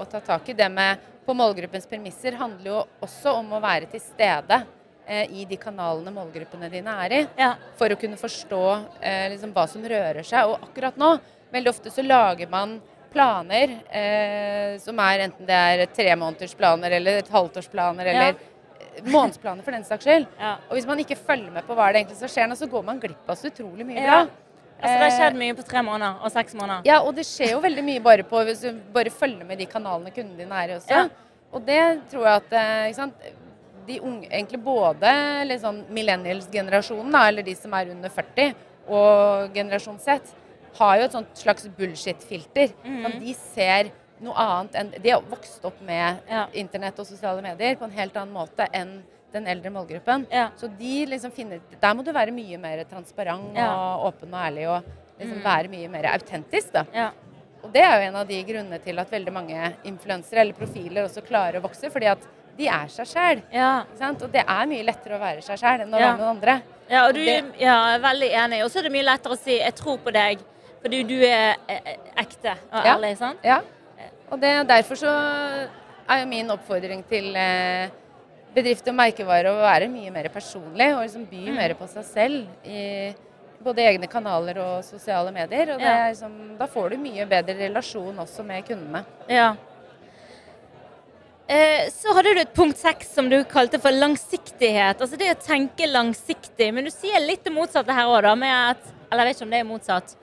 å, 0.00 0.06
ta 0.10 0.22
tak 0.24 0.48
i. 0.50 0.56
Det 0.56 0.66
med 0.72 1.04
på 1.26 1.36
målgruppens 1.36 1.86
premisser 1.90 2.38
handler 2.40 2.72
jo 2.72 2.80
også 3.04 3.36
om 3.42 3.52
å 3.54 3.62
være 3.62 3.90
til 3.92 4.02
stede 4.02 4.62
eh, 5.06 5.28
i 5.38 5.46
de 5.46 5.58
kanalene 5.60 6.14
målgruppene 6.14 6.70
dine 6.72 6.96
er 7.04 7.14
i. 7.14 7.22
Ja. 7.38 7.52
For 7.78 7.92
å 7.92 8.00
kunne 8.00 8.18
forstå 8.18 8.64
eh, 8.98 9.28
liksom, 9.34 9.54
hva 9.54 9.68
som 9.70 9.86
rører 9.86 10.26
seg. 10.26 10.50
Og 10.50 10.66
akkurat 10.70 10.98
nå, 10.98 11.14
veldig 11.54 11.74
ofte 11.74 11.94
så 11.94 12.02
lager 12.06 12.50
man 12.50 12.78
planer 13.12 13.78
eh, 13.86 14.74
som 14.82 14.98
er 15.04 15.28
enten 15.28 15.46
det 15.48 15.56
er 15.56 15.86
tre 15.94 16.10
måneders 16.18 16.56
planer 16.58 16.98
eller 16.98 17.22
et 17.22 17.32
halvtårsplaner 17.32 18.12
eller 18.12 18.34
Ja. 18.34 18.52
Månedsplaner 19.04 19.62
for 19.64 19.70
den 19.72 19.84
saks 19.84 20.04
skyld. 20.04 20.26
Ja. 20.40 20.56
Og 20.70 20.76
hvis 20.78 20.86
man 20.86 20.98
ikke 20.98 21.16
følger 21.16 21.50
med 21.52 21.66
på 21.66 21.74
hva 21.74 21.92
det 21.92 22.00
egentlig 22.02 22.16
som 22.18 22.28
skjer 22.28 22.48
nå, 22.48 22.56
så 22.56 22.66
går 22.70 22.84
man 22.84 23.00
glipp 23.00 23.28
av 23.28 23.36
så 23.36 23.50
utrolig 23.50 23.86
mye 23.86 24.00
Ja. 24.02 24.24
bra. 24.24 24.26
Altså, 24.76 24.92
det 24.92 25.00
har 25.00 25.10
Eh, 25.10 25.18
skjedd 25.18 25.36
mye 25.40 25.54
på 25.56 25.64
tre 25.64 25.82
måneder 25.82 26.16
og 26.22 26.30
seks 26.32 26.54
måneder. 26.54 26.82
ja, 26.84 27.00
og 27.00 27.14
det 27.14 27.24
skjer 27.24 27.50
jo 27.52 27.60
veldig 27.60 27.84
mye 27.84 28.00
bare 28.02 28.22
på 28.22 28.44
hvis 28.44 28.60
du 28.60 28.72
bare 28.92 29.10
følger 29.10 29.44
med 29.46 29.58
de 29.58 29.66
kanalene 29.66 30.10
kundene 30.12 30.36
dine 30.36 30.52
er 30.52 30.68
i 30.68 30.76
også. 30.76 30.90
Ja. 30.90 31.08
Og 31.52 31.64
det 31.64 32.02
tror 32.10 32.24
jeg 32.24 32.36
at 32.36 32.52
eh, 32.52 32.88
ikke 32.90 32.94
sant? 32.94 33.14
De 33.86 34.00
unge, 34.00 34.26
egentlig 34.28 34.62
både 34.64 35.60
sånn 35.60 35.84
millennials-generasjonen, 35.94 37.14
eller 37.28 37.42
de 37.42 37.54
som 37.54 37.72
er 37.72 37.90
under 37.90 38.08
40, 38.10 38.54
og 38.88 39.54
generasjon 39.54 39.98
Z, 40.00 40.20
har 40.78 40.96
jo 40.98 41.04
et 41.04 41.12
sånt 41.12 41.28
slags 41.34 41.68
bullshit-filter. 41.68 42.72
Mm 42.84 43.04
-hmm. 43.06 43.20
De 43.20 43.34
ser 43.34 43.90
noe 44.20 44.34
annet 44.34 44.74
enn 44.74 44.90
De 45.02 45.10
har 45.10 45.20
vokst 45.22 45.64
opp 45.64 45.80
med 45.82 46.20
Ja. 46.28 46.46
internett 46.54 46.98
og 46.98 47.06
sosiale 47.06 47.42
medier 47.42 47.76
på 47.76 47.84
en 47.84 47.90
helt 47.90 48.14
annen 48.16 48.32
måte 48.34 48.66
enn 48.72 49.02
den 49.32 49.46
eldre 49.46 49.70
målgruppen. 49.70 50.26
Ja. 50.30 50.48
Så 50.56 50.68
de 50.78 51.06
liksom 51.06 51.30
finner 51.32 51.60
Der 51.80 51.94
må 51.94 52.04
du 52.04 52.12
være 52.12 52.32
mye 52.32 52.58
mer 52.58 52.84
transparent 52.84 53.54
Ja. 53.54 53.70
og 53.74 54.14
åpen 54.14 54.32
og 54.32 54.40
ærlig 54.40 54.68
og 54.68 54.84
liksom 55.18 55.38
Mm. 55.38 55.44
være 55.44 55.68
mye 55.68 55.88
mer 55.90 56.04
autentisk, 56.12 56.72
da. 56.72 56.84
Ja. 56.94 57.10
Og 57.64 57.72
det 57.72 57.82
er 57.82 58.00
jo 58.00 58.08
en 58.08 58.16
av 58.16 58.26
de 58.28 58.44
grunnene 58.44 58.78
til 58.82 58.98
at 58.98 59.10
veldig 59.10 59.32
mange 59.32 59.74
influensere 59.84 60.40
eller 60.40 60.52
profiler 60.52 61.04
også 61.04 61.22
klarer 61.26 61.56
å 61.58 61.62
vokse, 61.62 61.90
fordi 61.90 62.06
at 62.06 62.18
de 62.56 62.68
er 62.68 62.86
seg 62.88 63.06
sjæl. 63.06 63.42
Ja. 63.52 63.84
Og 64.00 64.32
det 64.32 64.44
er 64.46 64.66
mye 64.66 64.84
lettere 64.84 65.16
å 65.16 65.20
være 65.20 65.42
seg 65.42 65.58
sjæl 65.58 65.80
enn 65.82 65.92
å 65.92 65.98
være 65.98 66.18
noen 66.18 66.36
andre. 66.36 66.62
ja, 66.88 67.06
og 67.06 67.14
du 67.14 67.24
Det- 67.24 67.44
er 67.60 67.98
veldig 67.98 68.32
enig. 68.32 68.64
Og 68.64 68.70
så 68.70 68.78
er 68.78 68.82
det 68.84 68.92
mye 68.92 69.04
lettere 69.04 69.32
å 69.32 69.38
si 69.38 69.58
'jeg 69.58 69.74
tror 69.74 69.98
på 69.98 70.12
deg', 70.12 70.38
fordi 70.82 71.06
du 71.06 71.20
er 71.24 71.56
eh, 71.68 71.80
eh, 71.86 71.96
ekte 72.16 72.56
og 72.72 72.84
ærlig. 72.84 73.16
sant? 73.18 73.38
Ja. 73.42 73.60
Og 74.30 74.40
det, 74.42 74.50
derfor 74.68 74.98
så 74.98 75.10
er 76.08 76.20
jo 76.22 76.26
min 76.30 76.50
oppfordring 76.50 77.04
til 77.08 77.28
eh, 77.38 77.88
bedrifter 78.56 78.90
og 78.90 78.98
merkevarer 78.98 79.50
å 79.52 79.60
være 79.62 79.88
mye 79.92 80.10
mer 80.14 80.28
personlig 80.34 80.88
og 80.96 81.04
liksom 81.04 81.26
by 81.30 81.44
Mm. 81.46 81.54
mer 81.60 81.74
på 81.78 81.86
seg 81.92 82.04
selv 82.04 82.46
i 82.66 83.14
både 83.62 83.84
egne 83.86 84.08
kanaler 84.10 84.58
og 84.62 84.84
sosiale 84.84 85.32
medier. 85.32 85.74
Og 85.74 85.80
Ja. 85.80 86.08
liksom, 86.10 86.56
da 86.58 86.66
får 86.66 86.90
du 86.90 86.96
mye 86.98 87.26
bedre 87.26 87.54
relasjon 87.68 88.16
også 88.18 88.44
med 88.44 88.64
kundene. 88.66 89.04
Ja. 89.28 89.54
Eh, 91.48 91.88
Så 91.90 92.12
hadde 92.14 92.34
du 92.34 92.40
et 92.40 92.54
punkt 92.54 92.76
seks 92.78 93.08
som 93.14 93.28
du 93.30 93.44
kalte 93.44 93.78
for 93.80 93.90
langsiktighet. 93.94 94.98
Altså 95.00 95.16
det 95.16 95.30
å 95.36 95.40
tenke 95.46 95.86
langsiktig. 95.86 96.72
Men 96.74 96.84
du 96.84 96.90
sier 96.90 97.20
litt 97.20 97.44
det 97.44 97.52
motsatte 97.52 97.92
her 97.94 98.06
òg, 98.10 98.22
da. 98.22 98.34
Med 98.34 98.70
at, 98.70 98.78
eller 99.12 99.24
jeg 99.24 99.34
vet 99.34 99.36
ikke 99.36 99.46
om 99.46 99.50
det 99.50 99.60
er 99.60 99.64
motsatt. 99.70 100.16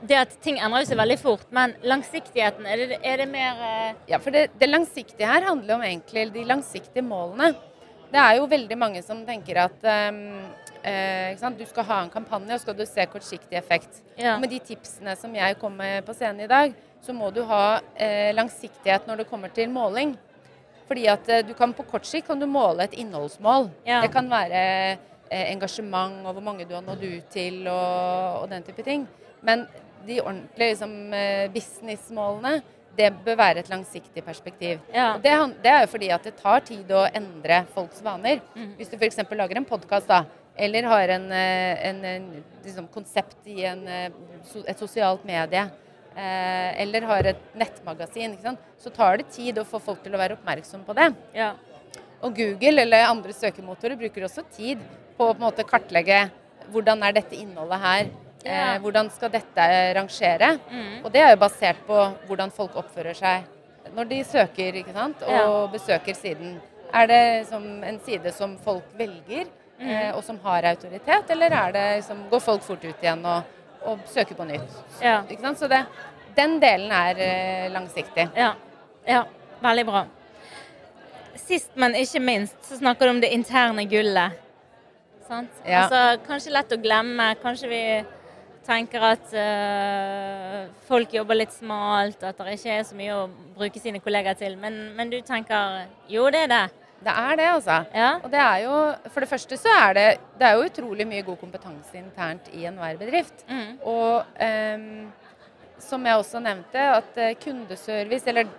Det 0.00 0.14
at 0.14 0.34
ting 0.44 0.60
endrer 0.62 0.86
seg 0.86 0.98
veldig 1.00 1.18
fort. 1.18 1.46
Men 1.54 1.74
langsiktigheten, 1.82 2.66
er 2.66 2.82
det, 2.82 3.00
er 3.02 3.22
det 3.22 3.28
mer 3.30 3.64
eh, 3.66 3.96
Ja, 4.12 4.20
for 4.22 4.34
det, 4.34 4.48
det 4.60 4.70
langsiktige 4.70 5.26
her 5.26 5.48
handler 5.48 5.78
om 5.78 5.82
egentlig 5.86 6.28
de 6.34 6.44
langsiktige 6.46 7.02
målene. 7.02 7.54
Det 8.08 8.20
er 8.22 8.38
jo 8.38 8.46
veldig 8.48 8.76
mange 8.80 9.02
som 9.04 9.20
tenker 9.26 9.58
at 9.66 9.82
um, 9.84 10.20
eh, 10.86 11.48
du 11.58 11.64
skal 11.68 11.84
ha 11.90 11.98
en 12.04 12.12
kampanje, 12.12 12.54
og 12.54 12.62
skal 12.62 12.76
du 12.78 12.86
se 12.88 13.04
kortsiktig 13.10 13.58
effekt. 13.58 14.00
Ja. 14.16 14.36
Og 14.36 14.44
med 14.44 14.54
de 14.54 14.62
tipsene 14.64 15.16
som 15.18 15.34
jeg 15.36 15.58
kom 15.60 15.76
med 15.76 16.06
på 16.06 16.14
scenen 16.16 16.46
i 16.46 16.48
dag, 16.48 16.72
så 17.04 17.12
må 17.12 17.28
du 17.34 17.42
ha 17.50 17.80
eh, 17.94 18.32
langsiktighet 18.36 19.06
når 19.06 19.22
det 19.22 19.28
kommer 19.28 19.52
til 19.52 19.68
måling. 19.70 20.16
Fordi 20.88 21.04
at 21.12 21.28
eh, 21.28 21.44
du 21.44 21.52
kan 21.58 21.74
på 21.76 21.84
kort 21.90 22.08
sikt 22.08 22.30
kan 22.30 22.40
du 22.40 22.46
måle 22.48 22.86
et 22.86 22.96
innholdsmål. 22.96 23.68
Ja. 23.86 24.00
Det 24.04 24.12
kan 24.14 24.30
være 24.30 24.62
eh, 25.28 25.44
engasjement 25.52 26.24
og 26.24 26.38
hvor 26.38 26.44
mange 26.48 26.64
du 26.64 26.74
har 26.78 26.86
nådd 26.86 27.04
ut 27.04 27.28
til 27.34 27.66
og, 27.66 28.44
og 28.44 28.48
den 28.54 28.64
type 28.64 28.86
ting. 28.86 29.04
Men 29.44 29.66
de 30.06 30.20
ordentlige 30.22 30.74
liksom, 30.74 30.92
eh, 31.14 31.46
businessmålene, 31.54 32.60
det 32.98 33.12
bør 33.24 33.36
være 33.38 33.62
et 33.62 33.70
langsiktig 33.70 34.24
perspektiv. 34.26 34.80
Ja. 34.94 35.12
Det, 35.22 35.32
det 35.62 35.70
er 35.70 35.84
jo 35.84 35.90
fordi 35.92 36.08
at 36.10 36.24
det 36.26 36.34
tar 36.40 36.64
tid 36.66 36.90
å 36.90 37.04
endre 37.14 37.60
folks 37.74 38.02
vaner. 38.02 38.40
Mm. 38.56 38.72
Hvis 38.78 38.90
du 38.90 38.96
f.eks. 38.98 39.20
lager 39.38 39.60
en 39.60 39.68
podkast, 39.68 40.10
da, 40.10 40.24
eller 40.58 40.88
har 40.90 41.12
en, 41.14 41.28
eh, 41.32 41.84
en, 41.90 42.00
en 42.04 42.26
liksom, 42.64 42.88
konsept 42.94 43.38
i 43.46 43.62
en, 43.70 43.84
eh, 43.86 44.10
et 44.66 44.78
sosialt 44.78 45.26
medie, 45.28 45.68
eller 46.18 47.04
har 47.06 47.26
et 47.30 47.42
nettmagasin, 47.54 48.32
ikke 48.34 48.42
sant? 48.42 48.62
så 48.82 48.90
tar 48.90 49.20
det 49.20 49.28
tid 49.30 49.60
å 49.60 49.62
få 49.62 49.78
folk 49.78 50.00
til 50.02 50.16
å 50.16 50.18
være 50.18 50.34
oppmerksom 50.34 50.80
på 50.82 50.96
det. 50.98 51.12
Ja. 51.36 51.52
Og 52.26 52.34
Google 52.34 52.82
eller 52.82 53.06
andre 53.06 53.30
søkemotorer 53.36 53.94
bruker 54.00 54.26
også 54.26 54.42
tid 54.50 54.82
på 55.14 55.28
å 55.28 55.34
på 55.36 55.38
en 55.38 55.44
måte 55.44 55.66
kartlegge 55.68 56.24
hvordan 56.72 57.04
er 57.06 57.14
dette 57.16 57.38
innholdet 57.38 57.80
her. 57.82 58.10
Ja. 58.44 58.74
Eh, 58.74 58.80
hvordan 58.80 59.10
skal 59.10 59.30
dette 59.34 59.64
rangere? 59.98 60.58
Mm. 60.70 61.04
Og 61.04 61.12
det 61.12 61.20
er 61.24 61.30
jo 61.34 61.40
basert 61.42 61.80
på 61.86 61.96
hvordan 62.28 62.50
folk 62.54 62.76
oppfører 62.78 63.14
seg 63.18 63.46
når 63.96 64.04
de 64.10 64.18
søker 64.24 64.76
ikke 64.82 64.92
sant? 64.92 65.22
og 65.22 65.32
Ja. 65.32 65.66
besøker 65.72 66.14
siden. 66.14 66.60
Er 66.94 67.06
det 67.06 67.46
som 67.48 67.64
en 67.84 67.98
side 68.04 68.32
som 68.32 68.58
folk 68.58 68.84
velger, 68.96 69.46
Mm. 69.80 69.88
eh, 69.90 70.16
og 70.16 70.24
som 70.24 70.38
har 70.42 70.62
autoritet, 70.64 71.30
eller 71.30 71.50
er 71.52 71.72
det 71.72 72.04
som, 72.04 72.28
går 72.30 72.40
folk 72.40 72.62
fort 72.62 72.84
ut 72.84 73.02
igjen 73.02 73.24
og, 73.26 73.42
og 73.86 73.98
søker 74.06 74.34
på 74.34 74.44
nytt? 74.46 74.78
Ja. 75.02 75.22
Ikke 75.30 75.40
sant? 75.40 75.58
Så 75.58 75.68
det, 75.68 75.84
den 76.36 76.58
delen 76.60 76.90
er 76.92 77.14
eh, 77.18 77.68
langsiktig. 77.70 78.28
Ja. 78.36 78.54
ja. 79.06 79.24
Veldig 79.62 79.86
bra. 79.86 80.04
Sist, 81.36 81.70
men 81.76 81.94
ikke 81.94 82.20
minst, 82.20 82.56
så 82.68 82.76
snakker 82.78 83.06
du 83.06 83.10
om 83.10 83.20
det 83.20 83.30
interne 83.32 83.84
gullet. 83.88 84.32
Sant? 85.28 85.50
Altså, 85.64 86.18
kanskje 86.26 86.52
lett 86.52 86.72
å 86.72 86.78
glemme. 86.82 87.34
Kanskje 87.42 87.68
vi 87.70 87.82
tenker 88.68 89.04
at 89.08 89.32
uh, 89.32 90.66
folk 90.88 91.14
jobber 91.16 91.40
litt 91.40 91.54
smalt, 91.56 92.20
at 92.22 92.38
det 92.38 92.58
ikke 92.58 92.74
er 92.76 92.84
så 92.86 92.98
mye 92.98 93.16
å 93.16 93.28
bruke 93.56 93.80
sine 93.80 94.02
kollegaer 94.04 94.38
til. 94.38 94.58
Men, 94.60 94.76
men 94.98 95.10
du 95.12 95.18
tenker 95.26 95.88
jo, 96.12 96.28
det 96.34 96.44
er 96.46 96.52
det. 96.52 96.66
Det 96.98 97.14
er 97.14 97.36
det, 97.38 97.46
altså. 97.52 97.76
Ja. 97.94 98.10
Og 98.24 98.30
det 98.32 98.40
er 98.42 98.58
jo, 98.64 98.76
for 99.14 99.22
det 99.22 99.30
første 99.30 99.58
så 99.60 99.74
er 99.86 99.92
det, 99.94 100.06
det 100.40 100.48
er 100.48 100.56
jo 100.58 100.66
utrolig 100.66 101.06
mye 101.06 101.26
god 101.26 101.38
kompetanse 101.38 101.94
internt 102.00 102.50
i 102.58 102.64
enhver 102.66 102.98
bedrift. 102.98 103.44
Mm. 103.46 103.76
Og 103.86 104.40
um, 104.42 104.88
som 105.82 106.06
jeg 106.06 106.18
også 106.18 106.42
nevnte, 106.42 106.88
at 106.98 107.20
eh, 107.22 107.36
kundeservice, 107.38 108.26
eller 108.26 108.50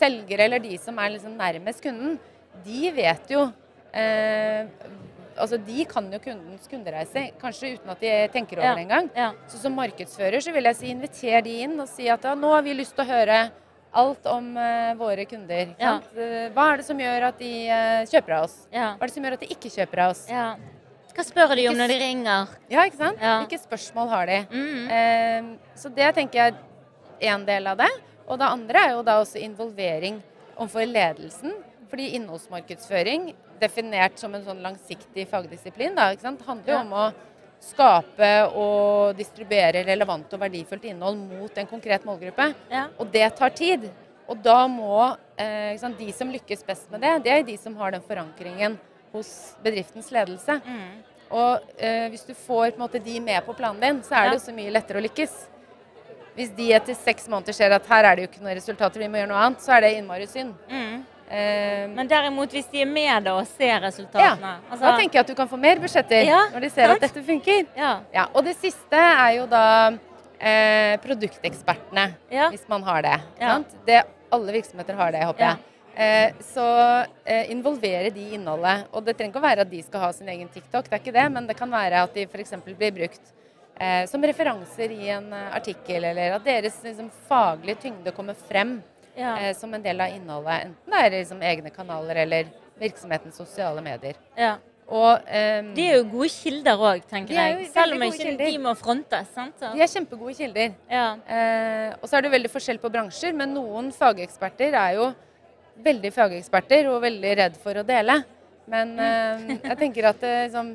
selgere, 0.00 0.44
eller 0.44 0.60
de 0.62 0.76
som 0.80 0.98
er 1.00 1.14
liksom 1.14 1.38
nærmest 1.38 1.82
kunden, 1.84 2.18
de 2.64 2.90
vet 2.92 3.32
jo 3.32 3.46
eh, 3.96 4.68
Altså 5.40 5.58
de 5.64 5.84
kan 5.88 6.06
jo 6.12 6.20
kundens 6.22 6.68
kundereise, 6.70 7.30
kanskje 7.40 7.74
uten 7.76 7.92
at 7.94 8.02
de 8.04 8.12
tenker 8.34 8.60
over 8.60 8.76
det 8.78 8.84
engang. 8.84 9.10
Ja. 9.16 9.30
Så 9.50 9.60
som 9.62 9.74
markedsfører 9.78 10.44
så 10.44 10.52
vil 10.54 10.68
jeg 10.70 10.78
si 10.78 10.92
inviter 10.92 11.44
de 11.46 11.56
inn 11.66 11.78
og 11.80 11.88
si 11.90 12.08
at 12.12 12.24
ja, 12.28 12.36
nå 12.38 12.52
har 12.54 12.64
vi 12.66 12.76
lyst 12.78 12.94
til 12.96 13.06
å 13.06 13.10
høre 13.10 13.40
alt 13.90 14.26
om 14.30 14.52
uh, 14.54 14.92
våre 15.00 15.24
kunder. 15.26 15.72
Ja. 15.80 15.96
Eh, 16.14 16.50
Hva 16.54 16.68
er 16.72 16.78
det 16.78 16.84
som 16.86 17.00
gjør 17.02 17.24
at 17.32 17.40
de 17.42 17.54
uh, 17.66 18.04
kjøper 18.06 18.36
av 18.36 18.44
oss? 18.46 18.58
Hva 18.70 18.92
er 18.92 19.08
det 19.08 19.14
som 19.16 19.26
gjør 19.26 19.36
at 19.38 19.42
de 19.42 19.48
ikke 19.56 19.72
kjøper 19.78 20.04
av 20.04 20.14
oss? 20.14 20.26
ja. 20.30 20.50
Hva 21.10 21.24
spør 21.26 21.56
de 21.58 21.64
om 21.66 21.74
når 21.74 21.90
de 21.90 21.96
ringer? 21.98 22.52
Ja, 22.70 22.84
ikke 22.86 23.00
sant? 23.00 23.18
Hvilke 23.18 23.58
spørsmål 23.58 24.12
har 24.12 24.28
de? 24.30 24.36
Mm. 24.54 24.84
Uh, 24.86 25.72
så 25.76 25.90
det 25.92 26.06
tenker 26.16 26.38
jeg 26.38 26.54
er 27.20 27.34
en 27.34 27.46
del 27.48 27.66
av 27.66 27.80
det. 27.82 27.88
Og 28.30 28.38
det 28.38 28.46
andre 28.46 28.84
er 28.86 28.94
jo 28.94 29.02
da 29.04 29.16
også 29.20 29.42
involvering 29.42 30.20
overfor 30.54 30.86
ledelsen. 30.86 31.56
Fordi 31.90 32.12
innholdsmarkedsføring, 32.14 33.32
definert 33.60 34.18
som 34.20 34.34
en 34.34 34.44
sånn 34.44 34.62
langsiktig 34.64 35.26
fagdisiplin, 35.30 35.94
da, 35.96 36.10
sant? 36.20 36.42
handler 36.46 36.72
jo 36.74 36.78
om 36.80 36.94
å 36.96 37.08
skape 37.60 38.28
og 38.56 39.16
distribuere 39.18 39.82
relevant 39.84 40.32
og 40.32 40.40
verdifullt 40.40 40.86
innhold 40.88 41.18
mot 41.28 41.58
en 41.60 41.68
konkret 41.68 42.06
målgruppe. 42.08 42.46
Ja. 42.72 42.86
Og 42.98 43.10
det 43.12 43.26
tar 43.36 43.52
tid. 43.56 43.84
Og 44.30 44.38
da 44.40 44.62
må 44.70 45.10
eh, 45.36 45.74
sant, 45.80 45.98
de 45.98 46.08
som 46.14 46.30
lykkes 46.32 46.64
best 46.64 46.90
med 46.92 47.02
det, 47.04 47.16
det 47.26 47.34
er 47.34 47.46
de 47.46 47.56
som 47.60 47.76
har 47.76 47.92
den 47.92 48.04
forankringen 48.06 48.78
hos 49.12 49.30
bedriftens 49.64 50.10
ledelse. 50.14 50.60
Mm. 50.64 51.00
Og 51.30 51.68
eh, 51.78 52.06
hvis 52.10 52.24
du 52.26 52.32
får 52.34 52.78
måte, 52.78 53.02
de 53.02 53.20
med 53.22 53.44
på 53.46 53.54
planen 53.58 53.82
din, 53.82 54.02
så 54.06 54.16
er 54.16 54.24
Ja. 54.24 54.30
det 54.30 54.40
jo 54.40 54.46
så 54.48 54.54
mye 54.56 54.72
lettere 54.74 54.98
å 55.02 55.04
lykkes. 55.04 55.34
Hvis 56.36 56.52
de 56.56 56.72
etter 56.72 56.94
seks 56.94 57.26
måneder 57.28 57.52
ser 57.52 57.74
at 57.74 57.86
her 57.90 58.06
er 58.06 58.16
det 58.16 58.24
jo 58.24 58.30
ikke 58.30 58.42
noen 58.44 58.56
resultater, 58.56 59.02
vi 59.02 59.08
må 59.10 59.18
gjøre 59.18 59.32
noe 59.32 59.42
annet, 59.44 59.60
så 59.60 59.74
er 59.76 59.84
det 59.84 59.96
innmari 59.98 60.26
synd. 60.30 60.54
Mm. 60.70 61.02
Eh, 61.30 61.86
Men 61.94 62.08
derimot, 62.10 62.50
hvis 62.50 62.66
de 62.72 62.80
er 62.82 62.88
med 62.90 63.22
da 63.24 63.36
og 63.38 63.46
ser 63.46 63.68
ja, 63.76 63.78
resultatene 63.84 64.56
altså, 64.66 64.80
da 64.82 64.96
tenker 64.98 65.20
jeg 65.20 65.20
at 65.20 65.28
du 65.30 65.34
kan 65.38 65.48
få 65.48 65.56
mer 65.62 65.78
budsjetter 65.78 66.24
Ja, 66.26 66.40
når 66.50 66.60
de 66.64 66.70
ser 66.74 66.88
sant? 66.90 66.96
at 66.96 67.04
dette 67.14 67.22
funker. 67.26 67.66
ja, 67.76 68.00
Ja, 68.12 68.24
og 68.34 68.42
det 68.44 68.56
siste 68.58 68.98
er 68.98 69.36
jo 69.36 69.46
da 69.46 69.62
eh, 70.40 70.96
produktekspertene, 71.04 72.14
Ja. 72.32 72.48
hvis 72.50 72.66
man 72.68 72.82
har 72.82 73.02
det. 73.02 73.20
Ja. 73.40 73.48
Sant? 73.54 73.74
det. 73.86 74.02
Alle 74.32 74.52
virksomheter 74.52 74.94
har 74.94 75.12
det, 75.12 75.22
håper 75.24 75.40
Ja. 75.40 75.54
jeg. 75.54 75.58
Eh, 75.96 76.32
så 76.42 77.06
eh, 77.26 77.50
involvere 77.50 78.10
de 78.10 78.20
i 78.20 78.34
innholdet. 78.34 78.86
Og 78.92 79.04
det 79.04 79.16
trenger 79.18 79.30
ikke 79.34 79.42
å 79.42 79.48
være 79.48 79.60
at 79.60 79.70
de 79.70 79.82
skal 79.82 80.00
ha 80.00 80.12
sin 80.12 80.28
egen 80.28 80.48
TikTok, 80.48 80.84
det 80.88 80.92
er 80.92 80.98
ikke 80.98 81.12
det, 81.12 81.30
men 81.32 81.46
det 81.46 81.56
kan 81.56 81.70
være 81.70 82.02
at 82.02 82.14
de 82.14 82.22
f.eks. 82.26 82.52
blir 82.64 82.90
brukt 82.92 83.20
eh, 83.78 84.06
som 84.06 84.22
referanser 84.22 84.90
i 84.90 85.08
en 85.10 85.32
artikkel, 85.32 86.04
eller 86.04 86.34
at 86.38 86.44
deres 86.44 86.82
liksom, 86.82 87.10
faglige 87.28 87.76
tyngde 87.82 88.12
kommer 88.16 88.34
frem 88.34 88.82
Ja. 89.16 89.36
eh, 89.36 89.54
som 89.56 89.74
en 89.74 89.82
del 89.82 90.00
av 90.00 90.14
innholdet. 90.14 90.66
Enten 90.70 90.94
det 90.94 91.04
er 91.04 91.14
liksom, 91.18 91.42
egne 91.42 91.70
kanaler 91.74 92.24
eller 92.24 92.50
virksomhetens 92.80 93.36
sosiale 93.36 93.82
medier. 93.84 94.18
ja. 94.36 94.56
Og 94.90 95.20
um, 95.22 95.68
De 95.76 95.84
er 95.86 96.00
jo 96.00 96.06
gode 96.10 96.28
kilder 96.34 96.80
òg, 96.82 97.04
tenker 97.06 97.36
er 97.38 97.52
jeg. 97.52 97.68
Selv 97.70 97.94
om 97.94 98.02
ikke 98.08 98.32
de 98.40 98.56
må 98.58 98.72
frontes. 98.74 99.28
sant? 99.36 99.54
De 99.62 99.78
er 99.84 99.86
kjempegode 99.86 100.34
kilder. 100.34 100.72
Ja. 100.90 101.12
Eh, 101.30 101.92
og 102.00 102.08
så 102.10 102.18
er 102.18 102.26
det 102.26 102.32
veldig 102.32 102.50
forskjell 102.50 102.80
på 102.82 102.90
bransjer, 102.90 103.36
men 103.38 103.54
noen 103.54 103.92
fageksperter 103.94 104.74
er 104.74 104.96
jo 104.98 105.04
veldig 105.86 106.10
fageksperter 106.16 106.90
og 106.90 107.04
veldig 107.04 107.34
redd 107.38 107.60
for 107.62 107.78
å 107.78 107.84
dele. 107.86 108.18
Men 108.70 108.96
eh, 108.98 109.46
jeg 109.62 109.78
tenker 109.78 110.10
at 110.10 110.18
det, 110.24 110.34
liksom, 110.48 110.74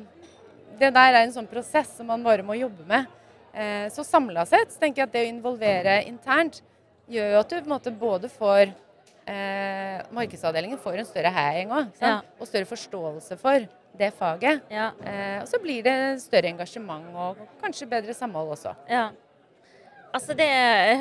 det 0.80 0.90
der 0.96 1.12
er 1.12 1.20
en 1.26 1.36
sånn 1.36 1.50
prosess 1.50 1.92
som 1.98 2.08
man 2.08 2.24
bare 2.24 2.46
må 2.46 2.56
jobbe 2.56 2.88
med. 2.88 3.12
Eh, 3.52 3.84
så 3.92 4.04
samla 4.04 4.46
sett 4.48 4.72
tenker 4.80 5.02
jeg 5.02 5.10
at 5.10 5.12
det 5.18 5.26
å 5.26 5.30
involvere 5.34 5.98
internt 6.08 6.62
gjør 7.10 7.32
jo 7.34 7.40
at 7.40 7.48
du 7.52 7.56
på 7.60 7.64
en 7.64 7.72
måte 7.74 7.92
både 7.94 8.28
får 8.32 8.62
eh, 9.26 9.98
Markedsavdelingen 10.14 10.78
får 10.82 11.00
en 11.02 11.08
større 11.08 11.32
heiing 11.34 11.70
òg, 11.74 11.90
Ja. 12.02 12.20
og 12.40 12.46
større 12.48 12.68
forståelse 12.68 13.38
for 13.40 13.66
det 13.96 14.12
faget. 14.14 14.62
Ja. 14.70 14.90
Eh, 15.04 15.40
og 15.42 15.48
så 15.48 15.60
blir 15.62 15.82
det 15.86 15.96
større 16.22 16.50
engasjement 16.52 17.06
og 17.16 17.36
kanskje 17.62 17.88
bedre 17.90 18.14
samhold 18.14 18.56
også. 18.58 18.74
ja. 18.90 19.08
Altså, 20.14 20.32
det 20.32 20.46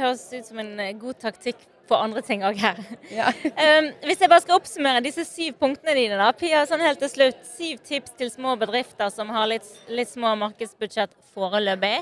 høres 0.02 0.26
ut 0.34 0.44
som 0.46 0.60
en 0.60 1.00
god 1.00 1.14
taktikk 1.22 1.56
på 1.88 1.96
andre 1.96 2.20
ting 2.26 2.42
òg 2.44 2.58
her. 2.60 2.80
Ja. 3.14 3.30
Um, 3.30 3.86
hvis 4.10 4.20
jeg 4.20 4.28
bare 4.28 4.42
skal 4.44 4.58
oppsummere 4.58 5.04
disse 5.06 5.24
syv 5.30 5.54
punktene 5.62 5.94
dine, 5.96 6.18
da. 6.20 6.32
Pia, 6.36 6.66
sånn 6.68 6.82
helt 6.84 7.00
til 7.00 7.12
slutt. 7.14 7.46
Syv 7.48 7.80
tips 7.86 8.12
til 8.20 8.32
små 8.34 8.58
bedrifter 8.60 9.08
som 9.14 9.30
har 9.32 9.48
litt, 9.48 9.70
litt 9.88 10.10
små 10.12 10.34
markedsbudsjett 10.42 11.14
foreløpig. 11.32 12.02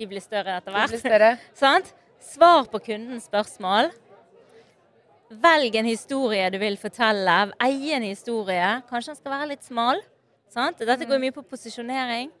De 0.00 0.08
blir 0.10 0.24
større 0.24 0.56
etter 0.58 0.74
hvert. 0.74 0.90
De 0.90 0.96
blir 0.96 1.04
større. 1.04 1.30
Sant? 1.62 1.92
Svar 2.20 2.66
på 2.70 2.80
kundens 2.84 3.26
spørsmål. 3.28 3.90
Velg 5.30 5.76
en 5.78 5.86
historie 5.88 6.48
du 6.50 6.58
vil 6.60 6.76
fortelle. 6.80 7.36
Eie 7.62 7.94
en 7.96 8.06
historie. 8.06 8.70
Kanskje 8.90 9.12
den 9.14 9.20
skal 9.20 9.34
være 9.36 9.50
litt 9.52 9.64
smal. 9.66 10.02
Sant? 10.50 10.82
Dette 10.82 11.06
går 11.06 11.22
mye 11.22 11.34
på 11.34 11.44
posisjonering. 11.46 12.32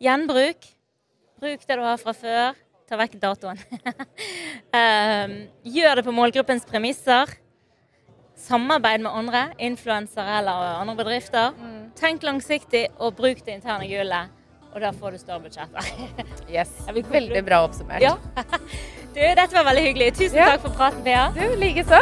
Gjenbruk. 0.00 0.66
Bruk 1.40 1.66
det 1.68 1.76
du 1.76 1.84
har 1.84 2.00
fra 2.00 2.14
før. 2.16 2.58
Ta 2.88 2.98
vekk 2.98 3.18
datoen. 3.22 3.60
um, 4.74 5.36
gjør 5.76 6.00
det 6.00 6.04
på 6.08 6.14
målgruppens 6.16 6.66
premisser. 6.66 7.36
Samarbeid 8.40 9.04
med 9.04 9.12
andre, 9.12 9.44
influensere 9.60 10.40
eller 10.40 10.80
andre 10.80 10.96
bedrifter. 10.96 11.52
Tenk 12.00 12.24
langsiktig, 12.24 12.86
og 12.98 13.14
bruk 13.18 13.44
det 13.44 13.58
interne 13.58 13.86
gullet. 13.90 14.32
Og 14.70 14.80
da 14.80 14.92
får 14.96 15.12
du 15.12 15.20
større 15.20 15.44
budsjetter. 15.44 15.92
Yes. 16.50 16.72
Veldig 16.88 17.44
bra 17.46 17.60
oppsummert. 17.66 18.02
ja. 18.02 18.16
Du, 19.14 19.20
dette 19.20 19.54
var 19.56 19.64
veldig 19.66 19.82
hyggelig. 19.88 20.12
Tusen 20.18 20.38
Ja. 20.38 20.44
takk 20.52 20.60
for 20.66 20.74
praten, 20.78 21.02
Bea. 21.04 21.24
Du, 21.34 21.42
likeså. 21.58 21.98